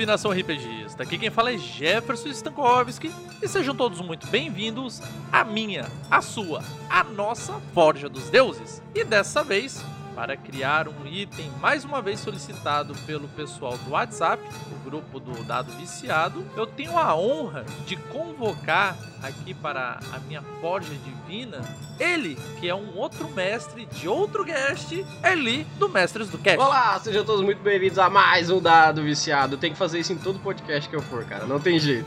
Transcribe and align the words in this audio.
Salve 0.00 0.06
nação 0.06 0.30
RPGista! 0.30 1.02
Aqui 1.02 1.18
quem 1.18 1.28
fala 1.28 1.52
é 1.52 1.58
Jefferson 1.58 2.28
Stankovski 2.28 3.12
e 3.42 3.46
sejam 3.46 3.74
todos 3.74 4.00
muito 4.00 4.26
bem-vindos 4.28 5.02
à 5.30 5.44
minha, 5.44 5.86
à 6.10 6.22
sua, 6.22 6.62
à 6.88 7.04
nossa 7.04 7.60
Forja 7.74 8.08
dos 8.08 8.30
Deuses. 8.30 8.80
E 8.94 9.04
dessa 9.04 9.44
vez, 9.44 9.84
para 10.14 10.38
criar 10.38 10.88
um 10.88 11.06
item 11.06 11.50
mais 11.60 11.84
uma 11.84 12.00
vez 12.00 12.18
solicitado 12.20 12.94
pelo 13.06 13.28
pessoal 13.28 13.76
do 13.76 13.90
WhatsApp, 13.90 14.42
o 14.72 14.88
grupo 14.88 15.20
do 15.20 15.44
Dado 15.44 15.70
Viciado, 15.72 16.46
eu 16.56 16.66
tenho 16.66 16.96
a 16.96 17.14
honra 17.14 17.66
de 17.86 17.96
convocar 17.96 18.96
aqui 19.22 19.54
para 19.54 20.00
a 20.12 20.18
minha 20.20 20.42
Forja 20.60 20.94
Divina 20.94 21.62
ele, 22.00 22.38
que 22.58 22.66
é 22.66 22.74
um 22.74 22.96
outro 22.96 23.28
mestre 23.28 23.84
de 23.84 24.08
outro 24.08 24.42
guest, 24.42 24.90
Eli, 25.22 25.66
do 25.78 25.86
Mestres 25.86 26.30
do 26.30 26.38
Cast. 26.38 26.58
Olá, 26.58 26.98
sejam 26.98 27.22
todos 27.22 27.44
muito 27.44 27.62
bem-vindos 27.62 27.98
a 27.98 28.08
mais 28.08 28.48
um 28.48 28.58
Dado 28.58 29.02
Viciado. 29.02 29.58
Tem 29.58 29.70
que 29.70 29.76
fazer 29.76 30.00
isso 30.00 30.10
em 30.10 30.16
todo 30.16 30.38
podcast 30.38 30.88
que 30.88 30.96
eu 30.96 31.02
for, 31.02 31.26
cara, 31.26 31.44
não 31.44 31.60
tem 31.60 31.78
jeito. 31.78 32.06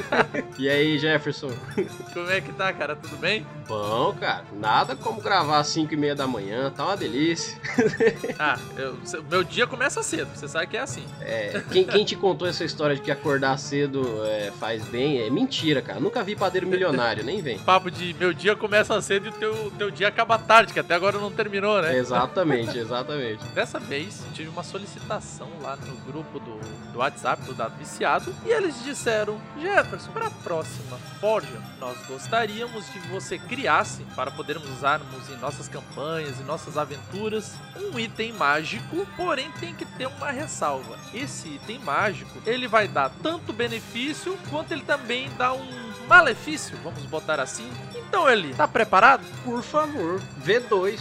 e 0.58 0.70
aí, 0.70 0.98
Jefferson? 0.98 1.50
Como 2.14 2.30
é 2.30 2.40
que 2.40 2.50
tá, 2.52 2.72
cara? 2.72 2.96
Tudo 2.96 3.18
bem? 3.18 3.46
Bom, 3.68 4.14
cara, 4.18 4.44
nada 4.58 4.96
como 4.96 5.20
gravar 5.20 5.58
às 5.58 5.66
5 5.66 5.92
e 5.92 5.96
meia 5.98 6.14
da 6.14 6.26
manhã, 6.26 6.70
tá 6.70 6.86
uma 6.86 6.96
delícia. 6.96 7.60
ah, 8.38 8.58
eu, 8.78 8.96
meu 9.28 9.44
dia 9.44 9.66
começa 9.66 10.02
cedo, 10.02 10.30
você 10.34 10.48
sabe 10.48 10.68
que 10.68 10.78
é 10.78 10.80
assim. 10.80 11.04
É, 11.20 11.62
quem, 11.70 11.84
quem 11.84 12.04
te 12.06 12.16
contou 12.16 12.48
essa 12.48 12.64
história 12.64 12.96
de 12.96 13.02
que 13.02 13.10
acordar 13.10 13.58
cedo 13.58 14.24
é, 14.24 14.50
faz 14.58 14.82
bem 14.86 15.20
é 15.20 15.28
mentira, 15.28 15.82
cara. 15.82 16.00
Nunca 16.00 16.22
vi 16.22 16.34
padeiro 16.46 16.66
milionário, 16.66 17.24
nem 17.24 17.42
vem. 17.42 17.58
Papo 17.58 17.90
de 17.90 18.14
meu 18.14 18.32
dia 18.32 18.54
começa 18.54 19.00
cedo 19.00 19.26
e 19.26 19.28
o 19.30 19.32
teu, 19.32 19.72
teu 19.76 19.90
dia 19.90 20.08
acaba 20.08 20.38
tarde, 20.38 20.72
que 20.72 20.78
até 20.80 20.94
agora 20.94 21.18
não 21.18 21.30
terminou, 21.30 21.82
né? 21.82 21.96
Exatamente, 21.96 22.78
exatamente. 22.78 23.44
Dessa 23.46 23.80
vez, 23.80 24.24
tive 24.32 24.48
uma 24.48 24.62
solicitação 24.62 25.48
lá 25.60 25.76
no 25.76 25.96
grupo 26.10 26.38
do, 26.38 26.58
do 26.92 26.98
WhatsApp, 26.98 27.42
do 27.42 27.54
Dado 27.54 27.76
Viciado, 27.76 28.34
e 28.44 28.50
eles 28.50 28.82
disseram, 28.84 29.40
Jefferson, 29.60 30.12
para 30.12 30.28
a 30.28 30.30
próxima 30.30 30.96
Forja, 31.20 31.60
nós 31.80 31.96
gostaríamos 32.06 32.86
que 32.90 32.98
você 33.08 33.38
criasse, 33.38 34.02
para 34.14 34.30
podermos 34.30 34.68
usarmos 34.70 35.28
em 35.30 35.36
nossas 35.38 35.66
campanhas, 35.68 36.38
em 36.38 36.44
nossas 36.44 36.78
aventuras, 36.78 37.54
um 37.76 37.98
item 37.98 38.32
mágico, 38.32 39.06
porém 39.16 39.50
tem 39.58 39.74
que 39.74 39.84
ter 39.84 40.06
uma 40.06 40.30
ressalva. 40.30 40.96
Esse 41.12 41.48
item 41.48 41.78
mágico, 41.80 42.40
ele 42.46 42.68
vai 42.68 42.86
dar 42.86 43.10
tanto 43.22 43.52
benefício, 43.52 44.38
quanto 44.50 44.72
ele 44.72 44.82
também 44.82 45.28
dá 45.36 45.52
um 45.52 45.85
malefício, 46.08 46.76
vamos 46.82 47.02
botar 47.04 47.40
assim. 47.40 47.68
Então, 48.08 48.28
Eli, 48.30 48.54
tá 48.54 48.68
preparado? 48.68 49.24
Por 49.44 49.62
favor, 49.62 50.20
V2. 50.44 50.98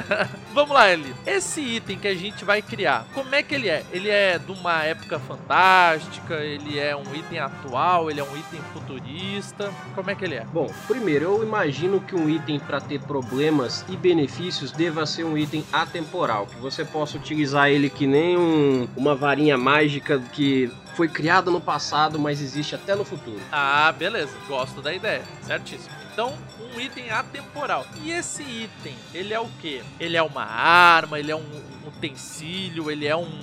vamos 0.52 0.74
lá, 0.74 0.90
Eli. 0.90 1.14
Esse 1.26 1.60
item 1.60 1.98
que 1.98 2.08
a 2.08 2.14
gente 2.14 2.44
vai 2.44 2.60
criar, 2.60 3.06
como 3.14 3.34
é 3.34 3.42
que 3.42 3.54
ele 3.54 3.68
é? 3.68 3.84
Ele 3.92 4.10
é 4.10 4.38
de 4.38 4.50
uma 4.50 4.82
época 4.82 5.18
fantástica? 5.18 6.34
Ele 6.34 6.78
é 6.78 6.94
um 6.94 7.14
item 7.14 7.38
atual? 7.38 8.10
Ele 8.10 8.20
é 8.20 8.24
um 8.24 8.36
item 8.36 8.60
futurista? 8.72 9.72
Como 9.94 10.10
é 10.10 10.14
que 10.14 10.24
ele 10.24 10.34
é? 10.34 10.44
Bom, 10.44 10.70
primeiro, 10.86 11.24
eu 11.24 11.42
imagino 11.42 12.00
que 12.00 12.14
um 12.14 12.28
item 12.28 12.58
para 12.58 12.80
ter 12.80 13.00
problemas 13.00 13.84
e 13.88 13.96
benefícios 13.96 14.72
deva 14.72 15.06
ser 15.06 15.24
um 15.24 15.38
item 15.38 15.64
atemporal, 15.72 16.46
que 16.46 16.56
você 16.56 16.84
possa 16.84 17.16
utilizar 17.16 17.68
ele 17.68 17.88
que 17.88 18.06
nem 18.06 18.36
um, 18.36 18.88
uma 18.96 19.14
varinha 19.14 19.56
mágica 19.56 20.18
que 20.32 20.70
foi 21.00 21.08
criada 21.08 21.50
no 21.50 21.62
passado, 21.62 22.18
mas 22.18 22.42
existe 22.42 22.74
até 22.74 22.94
no 22.94 23.06
futuro. 23.06 23.40
Ah, 23.50 23.90
beleza. 23.90 24.36
Gosto 24.46 24.82
da 24.82 24.92
ideia. 24.92 25.22
Certíssimo. 25.40 25.94
Então, 26.12 26.34
um 26.60 26.78
item 26.78 27.08
atemporal. 27.10 27.86
E 28.02 28.10
esse 28.10 28.42
item, 28.42 28.94
ele 29.14 29.32
é 29.32 29.40
o 29.40 29.48
quê? 29.62 29.80
Ele 29.98 30.18
é 30.18 30.22
uma 30.22 30.44
arma, 30.44 31.18
ele 31.18 31.32
é 31.32 31.36
um 31.36 31.62
utensílio, 31.86 32.90
ele 32.90 33.06
é 33.06 33.16
um 33.16 33.40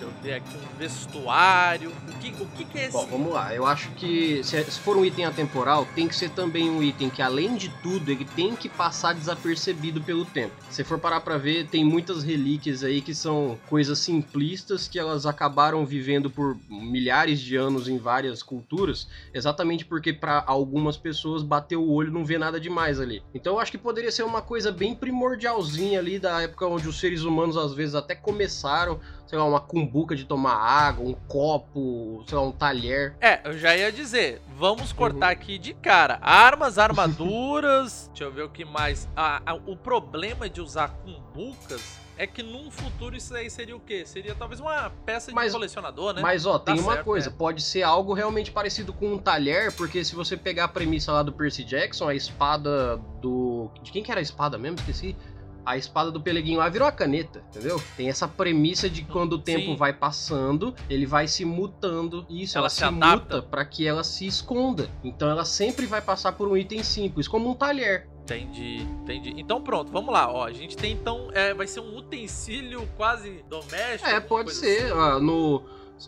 eu 0.00 0.10
ver 0.22 0.34
aqui 0.34 0.56
um 0.56 0.78
vestuário. 0.78 1.92
O 2.08 2.12
que, 2.18 2.28
o 2.42 2.46
que, 2.46 2.64
que 2.64 2.78
é 2.78 2.82
esse? 2.84 2.92
Bom, 2.92 3.06
vamos 3.06 3.32
lá. 3.32 3.54
Eu 3.54 3.66
acho 3.66 3.90
que 3.92 4.42
se, 4.42 4.62
se, 4.64 4.80
for 4.80 4.96
um 4.96 5.04
item 5.04 5.24
atemporal, 5.24 5.86
tem 5.94 6.08
que 6.08 6.16
ser 6.16 6.30
também 6.30 6.70
um 6.70 6.82
item 6.82 7.10
que, 7.10 7.22
além 7.22 7.56
de 7.56 7.68
tudo, 7.82 8.10
ele 8.10 8.24
tem 8.24 8.54
que 8.56 8.68
passar 8.68 9.14
desapercebido 9.14 10.00
pelo 10.02 10.24
tempo. 10.24 10.54
Se 10.70 10.82
for 10.82 10.98
parar 10.98 11.20
pra 11.20 11.36
ver, 11.36 11.66
tem 11.68 11.84
muitas 11.84 12.22
relíquias 12.22 12.82
aí 12.82 13.00
que 13.00 13.14
são 13.14 13.58
coisas 13.68 13.98
simplistas 13.98 14.88
que 14.88 14.98
elas 14.98 15.26
acabaram 15.26 15.84
vivendo 15.84 16.30
por 16.30 16.56
milhares 16.68 17.40
de 17.40 17.56
anos 17.56 17.88
em 17.88 17.98
várias 17.98 18.42
culturas, 18.42 19.08
exatamente 19.32 19.84
porque 19.84 20.12
para 20.12 20.42
algumas 20.46 20.96
pessoas 20.96 21.42
bater 21.42 21.76
o 21.76 21.90
olho 21.90 22.12
não 22.12 22.24
vê 22.24 22.38
nada 22.38 22.60
demais 22.60 23.00
ali. 23.00 23.22
Então 23.34 23.54
eu 23.54 23.60
acho 23.60 23.70
que 23.70 23.78
poderia 23.78 24.10
ser 24.10 24.22
uma 24.22 24.42
coisa 24.42 24.72
bem 24.72 24.94
primordialzinha 24.94 25.98
ali 25.98 26.18
da 26.18 26.42
época 26.42 26.66
onde 26.66 26.88
os 26.88 26.98
seres 26.98 27.22
humanos 27.22 27.56
às 27.56 27.72
vezes 27.74 27.94
até 27.94 28.14
começaram 28.14 29.00
sei 29.26 29.38
lá, 29.38 29.44
uma 29.44 29.60
cumbuca 29.60 30.14
de 30.14 30.24
tomar 30.24 30.54
água, 30.54 31.06
um 31.06 31.14
copo, 31.14 32.24
sei 32.26 32.36
lá, 32.36 32.44
um 32.44 32.52
talher. 32.52 33.16
É, 33.20 33.40
eu 33.44 33.58
já 33.58 33.76
ia 33.76 33.90
dizer, 33.90 34.40
vamos 34.56 34.92
cortar 34.92 35.26
uhum. 35.26 35.32
aqui 35.32 35.58
de 35.58 35.74
cara. 35.74 36.18
Armas, 36.20 36.78
armaduras, 36.78 38.08
deixa 38.14 38.24
eu 38.24 38.32
ver 38.32 38.42
o 38.42 38.48
que 38.48 38.64
mais. 38.64 39.08
Ah, 39.16 39.42
ah, 39.44 39.54
o 39.54 39.76
problema 39.76 40.48
de 40.48 40.60
usar 40.60 40.88
cumbucas 40.88 42.04
é 42.16 42.26
que 42.26 42.42
num 42.42 42.70
futuro 42.70 43.16
isso 43.16 43.34
aí 43.34 43.50
seria 43.50 43.74
o 43.74 43.80
quê? 43.80 44.04
Seria 44.06 44.34
talvez 44.34 44.60
uma 44.60 44.90
peça 45.04 45.30
de 45.30 45.34
mas, 45.34 45.52
colecionador, 45.52 46.14
né? 46.14 46.22
Mas 46.22 46.46
ó, 46.46 46.58
tem 46.58 46.78
uma 46.78 46.92
certo, 46.94 47.04
coisa, 47.04 47.28
é. 47.28 47.32
pode 47.32 47.60
ser 47.62 47.82
algo 47.82 48.14
realmente 48.14 48.52
parecido 48.52 48.92
com 48.92 49.14
um 49.14 49.18
talher, 49.18 49.72
porque 49.72 50.04
se 50.04 50.14
você 50.14 50.36
pegar 50.36 50.64
a 50.64 50.68
premissa 50.68 51.12
lá 51.12 51.22
do 51.22 51.32
Percy 51.32 51.64
Jackson, 51.64 52.08
a 52.08 52.14
espada 52.14 52.96
do. 53.20 53.68
De 53.82 53.90
quem 53.90 54.02
que 54.02 54.10
era 54.10 54.20
a 54.20 54.22
espada 54.22 54.56
mesmo? 54.56 54.78
Esqueci 54.78 55.16
a 55.64 55.76
espada 55.76 56.10
do 56.10 56.20
Peleguinho 56.20 56.58
lá 56.58 56.68
virou 56.68 56.86
a 56.86 56.92
caneta, 56.92 57.42
entendeu? 57.48 57.82
Tem 57.96 58.08
essa 58.08 58.28
premissa 58.28 58.88
de 58.88 59.02
quando 59.02 59.34
o 59.34 59.38
tempo 59.38 59.72
Sim. 59.72 59.76
vai 59.76 59.92
passando, 59.92 60.74
ele 60.88 61.06
vai 61.06 61.26
se 61.26 61.44
mutando. 61.44 62.26
Isso, 62.28 62.58
ela, 62.58 62.66
ela 62.66 62.70
se, 62.70 62.84
se 62.84 62.90
muta 62.90 63.42
para 63.42 63.64
que 63.64 63.86
ela 63.86 64.04
se 64.04 64.26
esconda. 64.26 64.88
Então 65.02 65.28
ela 65.28 65.44
sempre 65.44 65.86
vai 65.86 66.00
passar 66.00 66.32
por 66.32 66.48
um 66.48 66.56
item 66.56 66.82
simples, 66.82 67.28
como 67.28 67.50
um 67.50 67.54
talher. 67.54 68.08
Entendi, 68.24 68.78
entendi. 69.02 69.34
Então 69.36 69.62
pronto, 69.62 69.92
vamos 69.92 70.12
lá. 70.12 70.30
Ó, 70.32 70.44
a 70.44 70.52
gente 70.52 70.76
tem 70.76 70.92
então, 70.92 71.28
é, 71.32 71.52
vai 71.52 71.66
ser 71.66 71.80
um 71.80 71.96
utensílio 71.98 72.88
quase 72.96 73.44
doméstico. 73.50 74.08
É, 74.08 74.18
pode 74.18 74.54
ser. 74.54 74.92
Assim. 74.92 75.24
no 75.24 75.62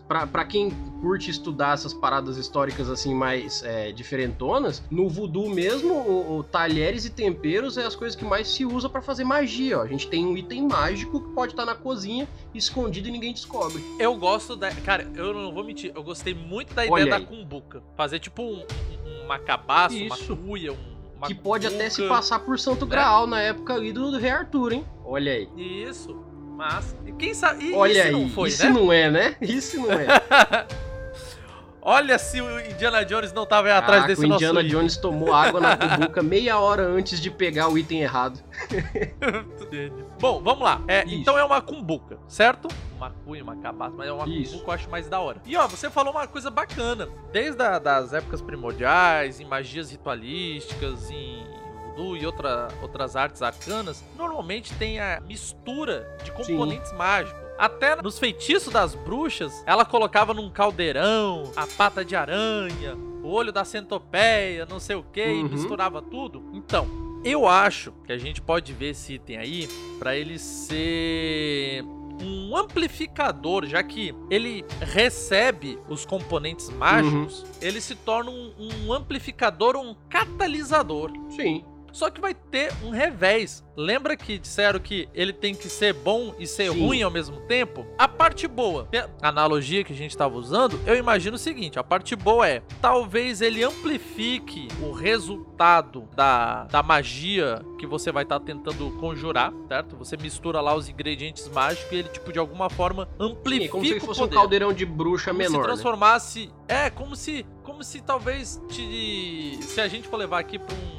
para 0.08 0.44
quem 0.44 0.70
curte 1.00 1.30
estudar 1.30 1.74
essas 1.74 1.94
paradas 1.94 2.36
históricas 2.36 2.90
assim 2.90 3.14
mais 3.14 3.62
é, 3.62 3.92
diferentonas, 3.92 4.82
no 4.90 5.08
voodoo 5.08 5.48
mesmo, 5.48 5.94
o, 5.94 6.38
o, 6.38 6.42
talheres 6.42 7.04
e 7.04 7.10
temperos 7.10 7.76
é 7.76 7.84
as 7.84 7.94
coisas 7.94 8.16
que 8.16 8.24
mais 8.24 8.48
se 8.48 8.64
usa 8.64 8.88
para 8.88 9.00
fazer 9.00 9.24
magia. 9.24 9.78
Ó. 9.78 9.82
A 9.82 9.86
gente 9.86 10.08
tem 10.08 10.26
um 10.26 10.36
item 10.36 10.66
mágico 10.68 11.20
que 11.20 11.34
pode 11.34 11.52
estar 11.52 11.64
tá 11.64 11.72
na 11.72 11.78
cozinha, 11.78 12.28
escondido 12.54 13.08
e 13.08 13.10
ninguém 13.10 13.32
descobre. 13.32 13.82
Eu 13.98 14.16
gosto 14.16 14.56
da. 14.56 14.70
Cara, 14.70 15.10
eu 15.14 15.32
não 15.32 15.52
vou 15.52 15.64
mentir, 15.64 15.92
eu 15.94 16.02
gostei 16.02 16.34
muito 16.34 16.74
da 16.74 16.84
ideia 16.84 17.06
da 17.06 17.20
cumbuca. 17.20 17.82
Fazer 17.96 18.18
tipo 18.18 18.42
um, 18.42 18.56
um, 18.56 19.26
Isso. 19.92 20.32
uma 20.32 20.42
cuia, 20.42 20.72
um. 20.72 20.96
Uma 21.16 21.28
que 21.28 21.34
pode 21.34 21.66
até 21.66 21.88
se 21.88 22.06
passar 22.06 22.40
por 22.40 22.58
Santo 22.58 22.84
né? 22.84 22.90
Graal 22.90 23.26
na 23.26 23.40
época 23.40 23.72
ali 23.72 23.90
do, 23.90 24.10
do 24.10 24.18
Rei 24.18 24.30
Arthur, 24.30 24.72
hein? 24.74 24.84
Olha 25.02 25.32
aí. 25.32 25.48
Isso. 25.56 26.25
Mas, 26.56 26.96
quem 27.18 27.34
sabe. 27.34 27.72
Olha 27.74 28.04
aí, 28.04 28.12
não 28.12 28.28
foi, 28.30 28.48
isso 28.48 28.64
né? 28.64 28.70
não 28.70 28.92
é, 28.92 29.10
né? 29.10 29.36
Isso 29.40 29.76
não 29.78 29.92
é. 29.92 30.06
Olha 31.88 32.18
se 32.18 32.40
o 32.40 32.60
Indiana 32.60 33.04
Jones 33.04 33.32
não 33.32 33.46
tava 33.46 33.68
aí 33.68 33.74
atrás 33.74 34.02
ah, 34.02 34.06
desse 34.08 34.22
o 34.22 34.26
Indiana 34.26 34.64
Jones 34.64 34.96
tomou 34.96 35.32
água 35.32 35.60
na 35.60 35.76
cumbuca 35.78 36.20
meia 36.20 36.58
hora 36.58 36.82
antes 36.82 37.20
de 37.20 37.30
pegar 37.30 37.68
o 37.68 37.78
item 37.78 38.02
errado. 38.02 38.42
Bom, 40.18 40.42
vamos 40.42 40.64
lá. 40.64 40.82
É, 40.88 41.04
então 41.06 41.38
é 41.38 41.44
uma 41.44 41.60
cumbuca, 41.60 42.18
certo? 42.26 42.66
Uma 42.96 43.10
cunha, 43.24 43.44
uma 43.44 43.54
cabaça, 43.54 43.94
mas 43.96 44.08
é 44.08 44.12
uma 44.12 44.28
Isso. 44.28 44.54
cumbuca 44.54 44.70
eu 44.70 44.74
acho 44.74 44.90
mais 44.90 45.08
da 45.08 45.20
hora. 45.20 45.40
E 45.46 45.56
ó, 45.56 45.68
você 45.68 45.88
falou 45.88 46.12
uma 46.12 46.26
coisa 46.26 46.50
bacana. 46.50 47.08
Desde 47.32 47.62
a, 47.62 47.78
das 47.78 48.12
épocas 48.12 48.42
primordiais, 48.42 49.38
em 49.38 49.44
magias 49.44 49.88
ritualísticas, 49.92 51.08
em 51.08 51.46
voodoo 51.96 52.16
e 52.16 52.26
outra, 52.26 52.68
outras 52.82 53.16
artes 53.16 53.42
arcanas, 53.42 54.04
normalmente 54.16 54.74
tem 54.74 55.00
a 55.00 55.20
mistura 55.26 56.06
de 56.22 56.30
componentes 56.30 56.90
Sim. 56.90 56.96
mágicos. 56.96 57.40
Até 57.58 58.00
nos 58.02 58.18
feitiços 58.18 58.72
das 58.72 58.94
bruxas, 58.94 59.64
ela 59.66 59.84
colocava 59.84 60.34
num 60.34 60.50
caldeirão 60.50 61.50
a 61.56 61.66
pata 61.66 62.04
de 62.04 62.14
aranha, 62.14 62.94
o 63.22 63.28
olho 63.28 63.50
da 63.50 63.64
centopeia, 63.64 64.66
não 64.66 64.78
sei 64.78 64.96
o 64.96 65.02
que, 65.02 65.24
uhum. 65.24 65.40
e 65.40 65.48
misturava 65.48 66.02
tudo. 66.02 66.44
Então, 66.52 66.86
eu 67.24 67.48
acho 67.48 67.92
que 68.04 68.12
a 68.12 68.18
gente 68.18 68.42
pode 68.42 68.74
ver 68.74 68.90
esse 68.90 69.14
item 69.14 69.38
aí 69.38 69.68
para 69.98 70.14
ele 70.14 70.38
ser 70.38 71.82
um 72.20 72.56
amplificador, 72.56 73.66
já 73.66 73.82
que 73.82 74.14
ele 74.30 74.64
recebe 74.80 75.78
os 75.88 76.04
componentes 76.04 76.68
mágicos, 76.70 77.42
uhum. 77.42 77.48
ele 77.62 77.80
se 77.80 77.94
torna 77.94 78.30
um, 78.30 78.52
um 78.58 78.92
amplificador, 78.92 79.76
um 79.76 79.94
catalisador. 80.08 81.10
Sim. 81.30 81.64
Só 81.96 82.10
que 82.10 82.20
vai 82.20 82.34
ter 82.34 82.74
um 82.84 82.90
revés. 82.90 83.64
Lembra 83.74 84.18
que 84.18 84.36
disseram 84.36 84.78
que 84.78 85.08
ele 85.14 85.32
tem 85.32 85.54
que 85.54 85.66
ser 85.66 85.94
bom 85.94 86.34
e 86.38 86.46
ser 86.46 86.70
Sim. 86.70 86.86
ruim 86.86 87.02
ao 87.02 87.10
mesmo 87.10 87.40
tempo? 87.46 87.86
A 87.96 88.06
parte 88.06 88.46
boa, 88.46 88.86
a 89.22 89.28
analogia 89.28 89.82
que 89.82 89.94
a 89.94 89.96
gente 89.96 90.10
estava 90.10 90.36
usando, 90.36 90.78
eu 90.86 90.94
imagino 90.94 91.36
o 91.36 91.38
seguinte: 91.38 91.78
a 91.78 91.82
parte 91.82 92.14
boa 92.14 92.46
é 92.46 92.62
talvez 92.82 93.40
ele 93.40 93.64
amplifique 93.64 94.68
o 94.82 94.92
resultado 94.92 96.06
da, 96.14 96.64
da 96.64 96.82
magia 96.82 97.64
que 97.78 97.86
você 97.86 98.12
vai 98.12 98.24
estar 98.24 98.40
tá 98.40 98.44
tentando 98.44 98.90
conjurar, 98.98 99.50
certo? 99.66 99.96
Você 99.96 100.18
mistura 100.18 100.60
lá 100.60 100.74
os 100.74 100.90
ingredientes 100.90 101.48
mágicos 101.48 101.90
e 101.92 101.96
ele, 101.96 102.10
tipo, 102.10 102.30
de 102.30 102.38
alguma 102.38 102.68
forma 102.68 103.08
amplifica. 103.18 103.64
Sim, 103.64 103.70
como 103.70 103.86
se 103.86 104.00
fosse 104.00 104.22
um 104.22 104.28
caldeirão 104.28 104.70
de 104.70 104.84
bruxa 104.84 105.30
como 105.30 105.38
menor. 105.38 105.52
Se 105.52 105.58
né? 105.60 105.64
transformasse. 105.64 106.46
Né? 106.68 106.86
É, 106.86 106.90
como 106.90 107.16
se. 107.16 107.46
Como 107.62 107.82
se 107.82 108.02
talvez 108.02 108.60
te. 108.68 109.58
Se 109.62 109.80
a 109.80 109.88
gente 109.88 110.06
for 110.06 110.18
levar 110.18 110.40
aqui 110.40 110.58
pra 110.58 110.74
um 110.74 110.95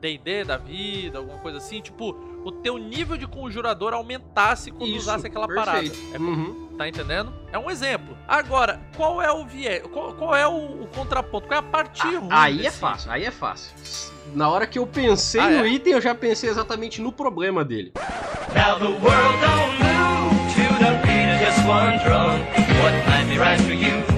D&D 0.00 0.44
da 0.44 0.56
vida, 0.56 1.18
alguma 1.18 1.38
coisa 1.38 1.58
assim, 1.58 1.80
tipo, 1.80 2.16
o 2.44 2.50
teu 2.50 2.78
nível 2.78 3.16
de 3.16 3.26
conjurador 3.26 3.92
aumentasse 3.92 4.70
quando 4.70 4.88
Isso, 4.88 5.00
usasse 5.00 5.26
aquela 5.26 5.46
perfeito. 5.46 5.96
parada. 5.96 6.16
É, 6.16 6.18
uhum. 6.18 6.68
Tá 6.76 6.88
entendendo? 6.88 7.32
É 7.52 7.58
um 7.58 7.70
exemplo. 7.70 8.16
Agora, 8.26 8.80
qual 8.96 9.20
é 9.20 9.30
o 9.30 9.44
viés? 9.44 9.82
Qual, 9.92 10.14
qual 10.14 10.34
é 10.34 10.48
o, 10.48 10.82
o, 10.82 10.88
contraponto? 10.94 11.46
Qual 11.46 11.56
é 11.56 11.60
a 11.60 11.62
parte 11.62 12.00
ah, 12.02 12.18
ruim? 12.18 12.28
Aí 12.30 12.54
é 12.54 12.62
desse? 12.62 12.68
é 12.68 12.80
fácil, 12.80 13.12
aí 13.12 13.24
é 13.24 13.30
fácil. 13.30 13.72
Na 14.34 14.48
hora 14.48 14.66
que 14.66 14.78
eu 14.78 14.86
pensei 14.86 15.40
ah, 15.40 15.50
no 15.50 15.64
é? 15.66 15.68
item, 15.68 15.92
eu 15.92 16.00
já 16.00 16.14
pensei 16.14 16.48
exatamente 16.48 17.02
no 17.02 17.12
problema 17.12 17.64
dele. 17.64 17.92
Now 18.54 18.78
the 18.78 18.86
world 18.86 19.40
don't 19.40 19.78
move 19.78 20.40
to 20.54 20.84
the 20.84 20.92
beat 21.04 21.28
of 21.34 21.44
just 21.44 21.66
one 21.66 21.98
drum. 21.98 22.40
What 22.82 22.94
might 23.06 23.28
be 23.28 23.38
right 23.38 23.60
for 23.60 23.72
you 23.72 24.09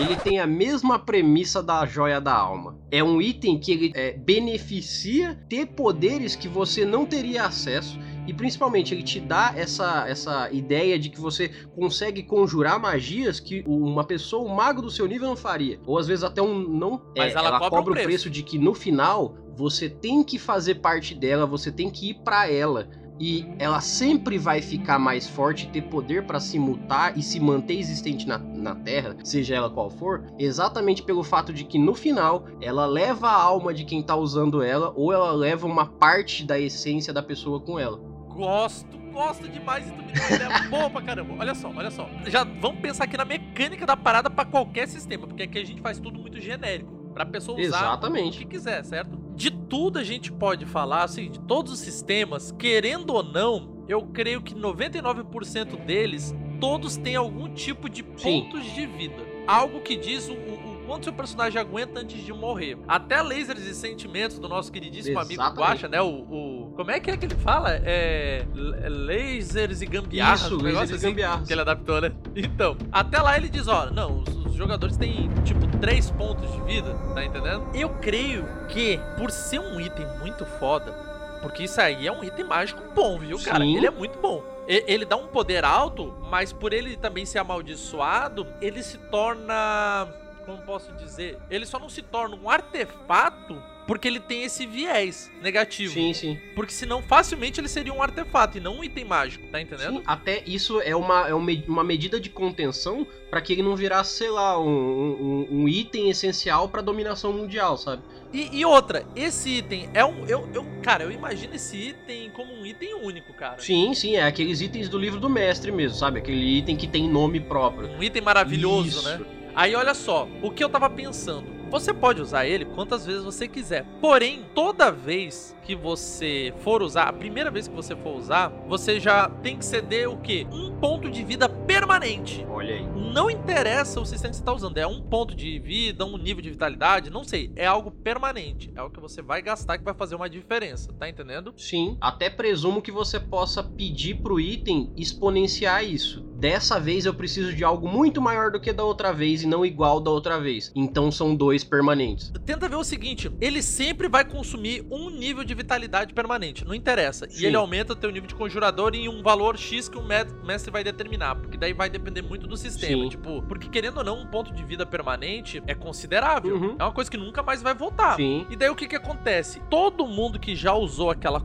ele 0.00 0.16
tem 0.16 0.38
a 0.38 0.46
mesma 0.46 0.98
premissa 0.98 1.62
da 1.62 1.84
joia 1.86 2.20
da 2.20 2.34
alma. 2.34 2.78
É 2.90 3.02
um 3.02 3.20
item 3.20 3.58
que 3.58 3.72
ele 3.72 3.92
é, 3.94 4.12
beneficia 4.12 5.34
ter 5.48 5.66
poderes 5.66 6.34
que 6.34 6.48
você 6.48 6.84
não 6.84 7.04
teria 7.04 7.44
acesso 7.44 7.98
e 8.26 8.34
principalmente 8.34 8.94
ele 8.94 9.02
te 9.02 9.18
dá 9.20 9.54
essa, 9.56 10.06
essa 10.06 10.50
ideia 10.52 10.98
de 10.98 11.08
que 11.08 11.18
você 11.18 11.48
consegue 11.74 12.22
conjurar 12.22 12.78
magias 12.78 13.40
que 13.40 13.64
uma 13.66 14.04
pessoa, 14.04 14.46
um 14.46 14.54
mago 14.54 14.82
do 14.82 14.90
seu 14.90 15.06
nível 15.06 15.28
não 15.28 15.36
faria. 15.36 15.80
Ou 15.86 15.98
às 15.98 16.06
vezes 16.06 16.22
até 16.22 16.42
um 16.42 16.58
não. 16.58 17.02
Mas 17.16 17.34
é, 17.34 17.38
ela, 17.38 17.48
ela, 17.48 17.58
cobra, 17.58 17.78
cobra 17.78 17.92
o 17.92 17.94
preço. 17.94 18.08
preço 18.08 18.30
de 18.30 18.42
que 18.42 18.58
no 18.58 18.74
final 18.74 19.36
você 19.56 19.88
tem 19.88 20.22
que 20.22 20.38
fazer 20.38 20.76
parte 20.76 21.14
dela, 21.14 21.46
você 21.46 21.72
tem 21.72 21.90
que 21.90 22.10
ir 22.10 22.14
para 22.22 22.50
ela 22.50 22.88
e 23.20 23.46
ela 23.58 23.80
sempre 23.80 24.38
vai 24.38 24.62
ficar 24.62 24.98
mais 24.98 25.28
forte 25.28 25.68
ter 25.68 25.82
poder 25.82 26.24
para 26.24 26.40
se 26.40 26.58
mutar 26.58 27.16
e 27.16 27.22
se 27.22 27.40
manter 27.40 27.78
existente 27.78 28.26
na, 28.26 28.38
na 28.38 28.74
Terra, 28.74 29.16
seja 29.24 29.54
ela 29.54 29.70
qual 29.70 29.90
for, 29.90 30.24
exatamente 30.38 31.02
pelo 31.02 31.22
fato 31.22 31.52
de 31.52 31.64
que 31.64 31.78
no 31.78 31.94
final 31.94 32.46
ela 32.60 32.86
leva 32.86 33.28
a 33.28 33.42
alma 33.42 33.74
de 33.74 33.84
quem 33.84 34.02
tá 34.02 34.14
usando 34.16 34.62
ela 34.62 34.92
ou 34.96 35.12
ela 35.12 35.32
leva 35.32 35.66
uma 35.66 35.86
parte 35.86 36.44
da 36.44 36.58
essência 36.58 37.12
da 37.12 37.22
pessoa 37.22 37.60
com 37.60 37.78
ela. 37.78 37.98
Gosto, 38.28 38.96
gosto 39.12 39.48
demais 39.48 39.88
e 39.88 39.90
tu 39.90 40.02
me 40.02 40.12
deu 40.12 40.36
ideia 40.36 40.68
boa 40.68 40.88
pra 40.88 41.02
caramba. 41.02 41.34
Olha 41.38 41.54
só, 41.54 41.72
olha 41.74 41.90
só. 41.90 42.08
Já 42.26 42.44
vamos 42.44 42.80
pensar 42.80 43.04
aqui 43.04 43.16
na 43.16 43.24
mecânica 43.24 43.84
da 43.84 43.96
parada 43.96 44.30
para 44.30 44.44
qualquer 44.44 44.86
sistema, 44.86 45.26
porque 45.26 45.42
aqui 45.42 45.58
a 45.58 45.64
gente 45.64 45.80
faz 45.80 45.98
tudo 45.98 46.18
muito 46.20 46.40
genérico. 46.40 46.97
Pra 47.18 47.26
pessoa 47.26 47.58
usar 47.58 47.66
Exatamente. 47.66 48.36
o 48.36 48.40
que 48.40 48.44
quiser, 48.44 48.84
certo? 48.84 49.18
De 49.34 49.50
tudo 49.50 49.98
a 49.98 50.04
gente 50.04 50.30
pode 50.30 50.64
falar, 50.64 51.02
assim, 51.02 51.28
de 51.28 51.40
todos 51.40 51.72
os 51.72 51.80
sistemas, 51.80 52.52
querendo 52.52 53.12
ou 53.12 53.24
não, 53.24 53.84
eu 53.88 54.02
creio 54.02 54.40
que 54.40 54.54
99% 54.54 55.84
deles, 55.84 56.32
todos 56.60 56.96
têm 56.96 57.16
algum 57.16 57.52
tipo 57.52 57.88
de 57.88 58.04
pontos 58.04 58.64
Sim. 58.64 58.72
de 58.72 58.86
vida. 58.86 59.16
Algo 59.48 59.80
que 59.80 59.96
diz 59.96 60.28
o, 60.28 60.34
o, 60.34 60.68
quanto 60.88 61.04
seu 61.04 61.12
personagem 61.12 61.60
aguenta 61.60 62.00
antes 62.00 62.24
de 62.24 62.32
morrer. 62.32 62.78
Até 62.88 63.20
lasers 63.20 63.66
e 63.66 63.74
sentimentos 63.74 64.38
do 64.38 64.48
nosso 64.48 64.72
queridíssimo 64.72 65.18
Exatamente. 65.18 65.40
amigo 65.40 65.60
Guacha, 65.60 65.88
né? 65.88 66.00
O, 66.00 66.06
o, 66.06 66.72
Como 66.76 66.90
é 66.90 66.98
que 66.98 67.10
é 67.10 67.16
que 67.16 67.26
ele 67.26 67.34
fala? 67.34 67.72
É. 67.84 68.46
Lasers 68.88 69.82
e 69.82 69.86
gambiarras. 69.86 70.42
Isso, 70.42 70.56
lasers 70.56 70.90
e 70.90 70.94
assim 70.94 71.08
gambiarras. 71.08 71.46
Que 71.46 71.52
ele 71.52 71.60
adaptou, 71.60 72.00
né? 72.00 72.12
Então, 72.34 72.76
até 72.90 73.20
lá 73.20 73.36
ele 73.36 73.48
diz: 73.48 73.68
ó, 73.68 73.90
não, 73.90 74.22
os, 74.22 74.37
os 74.48 74.54
jogadores 74.54 74.96
têm, 74.96 75.30
tipo, 75.44 75.66
três 75.78 76.10
pontos 76.10 76.50
de 76.52 76.60
vida, 76.62 76.94
tá 77.14 77.24
entendendo? 77.24 77.68
Eu 77.74 77.90
creio 77.90 78.46
que, 78.68 78.98
por 79.16 79.30
ser 79.30 79.60
um 79.60 79.80
item 79.80 80.06
muito 80.18 80.44
foda, 80.44 80.92
porque 81.40 81.64
isso 81.64 81.80
aí 81.80 82.06
é 82.06 82.12
um 82.12 82.24
item 82.24 82.44
mágico 82.44 82.82
bom, 82.94 83.18
viu, 83.18 83.38
cara? 83.42 83.64
Sim. 83.64 83.76
Ele 83.76 83.86
é 83.86 83.90
muito 83.90 84.18
bom. 84.18 84.42
Ele 84.66 85.04
dá 85.04 85.16
um 85.16 85.26
poder 85.28 85.64
alto, 85.64 86.14
mas 86.30 86.52
por 86.52 86.72
ele 86.72 86.96
também 86.96 87.24
ser 87.24 87.38
amaldiçoado, 87.38 88.46
ele 88.60 88.82
se 88.82 88.98
torna. 88.98 90.06
Como 90.44 90.58
posso 90.58 90.92
dizer? 90.92 91.38
Ele 91.48 91.64
só 91.64 91.78
não 91.78 91.88
se 91.88 92.02
torna 92.02 92.36
um 92.36 92.50
artefato 92.50 93.62
porque 93.88 94.06
ele 94.06 94.20
tem 94.20 94.44
esse 94.44 94.66
viés 94.66 95.32
negativo. 95.42 95.94
Sim, 95.94 96.12
sim. 96.12 96.38
Porque 96.54 96.74
senão 96.74 97.02
facilmente 97.02 97.58
ele 97.58 97.68
seria 97.68 97.92
um 97.92 98.02
artefato 98.02 98.58
e 98.58 98.60
não 98.60 98.80
um 98.80 98.84
item 98.84 99.06
mágico, 99.06 99.46
tá 99.50 99.58
entendendo? 99.58 99.96
Sim, 99.96 100.02
até 100.06 100.42
isso 100.46 100.78
é 100.82 100.94
uma, 100.94 101.26
é 101.26 101.32
uma 101.32 101.82
medida 101.82 102.20
de 102.20 102.28
contenção 102.28 103.06
para 103.30 103.40
que 103.40 103.54
ele 103.54 103.62
não 103.62 103.74
virasse, 103.74 104.18
sei 104.18 104.28
lá, 104.28 104.60
um, 104.60 104.68
um, 104.68 105.48
um 105.50 105.68
item 105.68 106.10
essencial 106.10 106.68
para 106.68 106.82
dominação 106.82 107.32
mundial, 107.32 107.78
sabe? 107.78 108.02
E, 108.30 108.58
e, 108.58 108.64
outra, 108.66 109.06
esse 109.16 109.48
item 109.48 109.88
é 109.94 110.04
um. 110.04 110.26
Eu, 110.26 110.46
eu, 110.52 110.66
cara, 110.82 111.04
eu 111.04 111.10
imagino 111.10 111.54
esse 111.54 111.88
item 111.88 112.28
como 112.28 112.52
um 112.52 112.66
item 112.66 112.94
único, 112.94 113.32
cara. 113.32 113.58
Sim, 113.58 113.94
sim, 113.94 114.16
é 114.16 114.22
aqueles 114.24 114.60
itens 114.60 114.90
do 114.90 114.98
livro 114.98 115.18
do 115.18 115.30
mestre 115.30 115.72
mesmo, 115.72 115.96
sabe? 115.96 116.18
Aquele 116.18 116.58
item 116.58 116.76
que 116.76 116.86
tem 116.86 117.08
nome 117.08 117.40
próprio. 117.40 117.88
Um 117.88 118.02
item 118.02 118.20
maravilhoso, 118.20 118.98
Isso. 118.98 119.08
né? 119.08 119.20
Aí 119.54 119.74
olha 119.74 119.94
só, 119.94 120.28
o 120.42 120.50
que 120.50 120.62
eu 120.62 120.68
tava 120.68 120.90
pensando. 120.90 121.57
Você 121.70 121.92
pode 121.92 122.22
usar 122.22 122.46
ele 122.46 122.64
quantas 122.64 123.04
vezes 123.04 123.22
você 123.22 123.46
quiser. 123.46 123.84
Porém, 124.00 124.44
toda 124.54 124.90
vez 124.90 125.54
que 125.62 125.76
você 125.76 126.54
for 126.60 126.82
usar, 126.82 127.04
a 127.04 127.12
primeira 127.12 127.50
vez 127.50 127.68
que 127.68 127.74
você 127.74 127.94
for 127.94 128.16
usar, 128.16 128.48
você 128.66 128.98
já 128.98 129.28
tem 129.28 129.58
que 129.58 129.64
ceder 129.64 130.08
o 130.08 130.16
quê? 130.16 130.46
Um 130.50 130.72
ponto 130.78 131.10
de 131.10 131.22
vida 131.22 131.46
permanente. 131.46 132.46
Olha 132.48 132.74
aí. 132.74 132.86
Não 133.12 133.30
interessa 133.30 134.00
o 134.00 134.06
sistema 134.06 134.30
que 134.30 134.36
você 134.36 134.42
está 134.42 134.52
usando, 134.52 134.78
é 134.78 134.86
um 134.86 135.02
ponto 135.02 135.34
de 135.34 135.58
vida, 135.58 136.06
um 136.06 136.16
nível 136.16 136.42
de 136.42 136.50
vitalidade, 136.50 137.10
não 137.10 137.22
sei. 137.22 137.52
É 137.54 137.66
algo 137.66 137.90
permanente. 137.90 138.72
É 138.74 138.80
algo 138.80 138.94
que 138.94 139.00
você 139.00 139.20
vai 139.20 139.42
gastar 139.42 139.76
que 139.76 139.84
vai 139.84 139.92
fazer 139.92 140.14
uma 140.14 140.28
diferença, 140.30 140.90
tá 140.94 141.06
entendendo? 141.06 141.52
Sim. 141.56 141.98
Até 142.00 142.30
presumo 142.30 142.80
que 142.80 142.90
você 142.90 143.20
possa 143.20 143.62
pedir 143.62 144.22
pro 144.22 144.40
item 144.40 144.90
exponenciar 144.96 145.84
isso. 145.84 146.22
Dessa 146.38 146.78
vez 146.78 147.04
eu 147.04 147.12
preciso 147.12 147.52
de 147.52 147.64
algo 147.64 147.88
muito 147.88 148.22
maior 148.22 148.52
do 148.52 148.60
que 148.60 148.72
da 148.72 148.84
outra 148.84 149.12
vez 149.12 149.42
e 149.42 149.46
não 149.46 149.66
igual 149.66 149.98
da 149.98 150.12
outra 150.12 150.38
vez. 150.38 150.70
Então 150.72 151.10
são 151.10 151.34
dois 151.34 151.64
permanentes. 151.64 152.32
Tenta 152.46 152.68
ver 152.68 152.76
o 152.76 152.84
seguinte, 152.84 153.28
ele 153.40 153.60
sempre 153.60 154.08
vai 154.08 154.24
consumir 154.24 154.86
um 154.88 155.10
nível 155.10 155.42
de 155.42 155.52
vitalidade 155.52 156.14
permanente, 156.14 156.64
não 156.64 156.74
interessa. 156.74 157.28
Sim. 157.28 157.42
E 157.42 157.46
ele 157.46 157.56
aumenta 157.56 157.92
o 157.92 157.96
teu 157.96 158.12
nível 158.12 158.28
de 158.28 158.36
conjurador 158.36 158.94
em 158.94 159.08
um 159.08 159.20
valor 159.20 159.58
X 159.58 159.88
que 159.88 159.98
o 159.98 160.02
mestre 160.02 160.70
vai 160.70 160.84
determinar, 160.84 161.34
porque 161.34 161.58
daí 161.58 161.72
vai 161.72 161.90
depender 161.90 162.22
muito 162.22 162.46
do 162.46 162.56
sistema, 162.56 163.02
Sim. 163.02 163.08
tipo, 163.08 163.42
porque 163.42 163.68
querendo 163.68 163.98
ou 163.98 164.04
não, 164.04 164.20
um 164.20 164.26
ponto 164.26 164.52
de 164.52 164.64
vida 164.64 164.86
permanente 164.86 165.60
é 165.66 165.74
considerável. 165.74 166.54
Uhum. 166.54 166.76
É 166.78 166.84
uma 166.84 166.92
coisa 166.92 167.10
que 167.10 167.16
nunca 167.16 167.42
mais 167.42 167.62
vai 167.62 167.74
voltar. 167.74 168.14
Sim. 168.14 168.46
E 168.48 168.54
daí 168.54 168.70
o 168.70 168.76
que 168.76 168.86
que 168.86 168.94
acontece? 168.94 169.60
Todo 169.68 170.06
mundo 170.06 170.38
que 170.38 170.54
já 170.54 170.72
usou 170.72 171.10
aquela 171.10 171.40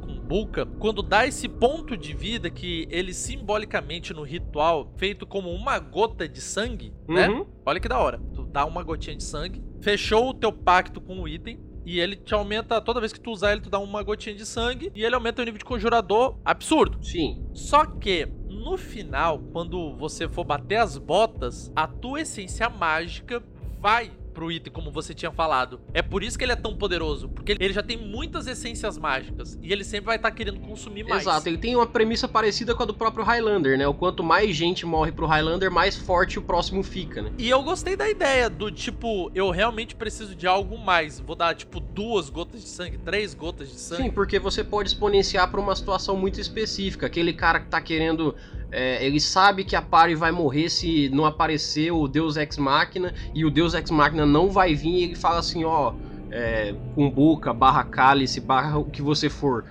quando 0.80 1.02
dá 1.02 1.28
esse 1.28 1.48
ponto 1.48 1.96
de 1.96 2.14
vida 2.14 2.50
que 2.50 2.88
ele 2.90 3.14
simbolicamente 3.14 4.14
no 4.14 4.24
ritual 4.24 4.92
feito 4.98 5.26
como 5.26 5.52
uma 5.52 5.78
gota 5.80 6.28
de 6.28 6.42
sangue, 6.42 6.94
né? 7.08 7.30
uhum. 7.30 7.40
né? 7.40 7.46
Olha 7.66 7.80
que 7.80 7.88
da 7.88 8.00
hora. 8.00 8.20
Tu 8.34 8.44
dá 8.46 8.66
uma 8.66 8.84
gotinha 8.84 9.16
de 9.16 9.24
sangue, 9.24 9.64
fechou 9.82 10.30
o 10.30 10.34
teu 10.34 10.52
pacto 10.52 11.00
com 11.00 11.20
o 11.22 11.28
item, 11.28 11.60
e 11.86 12.00
ele 12.00 12.16
te 12.16 12.34
aumenta, 12.34 12.80
toda 12.82 13.00
vez 13.00 13.12
que 13.12 13.20
tu 13.20 13.32
usar 13.32 13.52
ele, 13.52 13.62
tu 13.62 13.70
dá 13.70 13.78
uma 13.80 14.02
gotinha 14.04 14.36
de 14.36 14.46
sangue. 14.46 14.92
E 14.96 15.04
ele 15.04 15.16
aumenta 15.16 15.42
o 15.42 15.46
nível 15.46 15.58
de 15.58 15.66
conjurador 15.66 16.38
absurdo. 16.46 17.04
Sim. 17.04 17.46
Só 17.54 17.86
que, 17.86 18.26
no 18.48 18.78
final, 18.78 19.40
quando 19.52 19.96
você 19.98 20.28
for 20.30 20.46
bater 20.46 20.78
as 20.78 20.98
botas, 20.98 21.72
a 21.76 21.86
tua 21.86 22.22
essência 22.22 22.70
mágica 22.70 23.44
vai 23.80 24.12
pro 24.34 24.52
item, 24.52 24.74
como 24.74 24.92
você 24.92 25.14
tinha 25.14 25.32
falado. 25.32 25.80
É 25.94 26.02
por 26.02 26.24
isso 26.24 26.38
que 26.38 26.44
ele 26.44 26.52
é 26.52 26.56
tão 26.56 26.76
poderoso, 26.76 27.30
porque 27.30 27.56
ele 27.60 27.74
já 27.74 27.84
tem 27.84 27.98
muitas 27.98 28.48
essências 28.48 28.98
mágicas 28.98 29.58
e 29.62 29.72
ele 29.72 29.84
sempre 29.84 30.08
vai 30.08 30.16
estar 30.16 30.32
tá 30.32 30.36
querendo 30.36 30.60
consumir 30.60 31.04
mais. 31.04 31.22
Exato, 31.22 31.48
ele 31.48 31.58
tem 31.58 31.76
uma 31.76 31.88
premissa 31.88 32.28
parecida 32.28 32.76
com 32.76 32.84
a 32.84 32.86
do 32.86 32.94
próprio 32.94 33.24
Highlander, 33.24 33.78
né? 33.78 33.88
O 33.88 33.94
quanto 33.94 34.24
mais 34.24 34.56
gente 34.56 34.86
morre 34.86 35.12
pro 35.12 35.26
Highlander, 35.26 35.72
mais 35.72 35.96
forte 35.96 36.40
o 36.40 36.42
próximo 36.42 36.84
fica, 36.84 37.22
né? 37.22 37.32
E 37.38 37.50
eu 37.50 37.62
gostei 37.64 37.96
da 37.96 38.10
ideia 38.10 38.50
do 38.50 38.72
tipo, 38.72 39.32
eu 39.36 39.50
realmente 39.52 39.96
preciso 39.96 40.36
de 40.36 40.48
algo 40.48 40.78
mais. 40.78 41.20
Vou 41.20 41.36
dar 41.36 41.56
tipo 41.56 41.80
duas 41.80 42.30
gotas 42.30 42.62
de 42.62 42.70
sangue, 42.70 42.98
três 42.98 43.34
gotas 43.34 43.70
de 43.70 43.80
sangue. 43.80 44.04
Sim, 44.04 44.12
porque 44.12 44.40
você 44.40 44.64
pode 44.64 44.90
exponenciar 44.90 45.50
para 45.50 45.60
uma 45.60 45.76
situação 45.76 46.16
muito 46.18 46.40
específica. 46.40 47.06
Aquele 47.06 47.34
cara 47.34 47.60
que 47.60 47.68
tá 47.68 47.80
querendo 47.80 48.36
é, 48.74 49.06
ele 49.06 49.22
sabe 49.22 49.64
que 49.64 49.76
a 49.76 49.82
Pari 49.82 50.16
vai 50.16 50.32
morrer 50.32 50.68
se 50.68 51.08
não 51.10 51.26
aparecer 51.26 51.92
o 51.92 52.08
Deus 52.08 52.36
Ex 52.38 52.58
Machina 52.58 53.14
e 53.34 53.46
o 53.46 53.52
Deus 53.52 53.76
Ex 53.76 53.92
Machina 53.92 54.26
não 54.26 54.50
vai 54.50 54.74
vir 54.74 54.96
e 54.96 55.04
ele 55.04 55.16
fala 55.16 55.40
assim, 55.40 55.64
ó, 55.64 55.94
é, 56.32 56.76
Kumbuka, 56.96 57.54
barra 57.54 57.84
Cálice, 57.84 58.42
barra 58.42 58.80
o 58.80 58.86
que 58.86 59.02
você 59.02 59.30
for. 59.30 59.64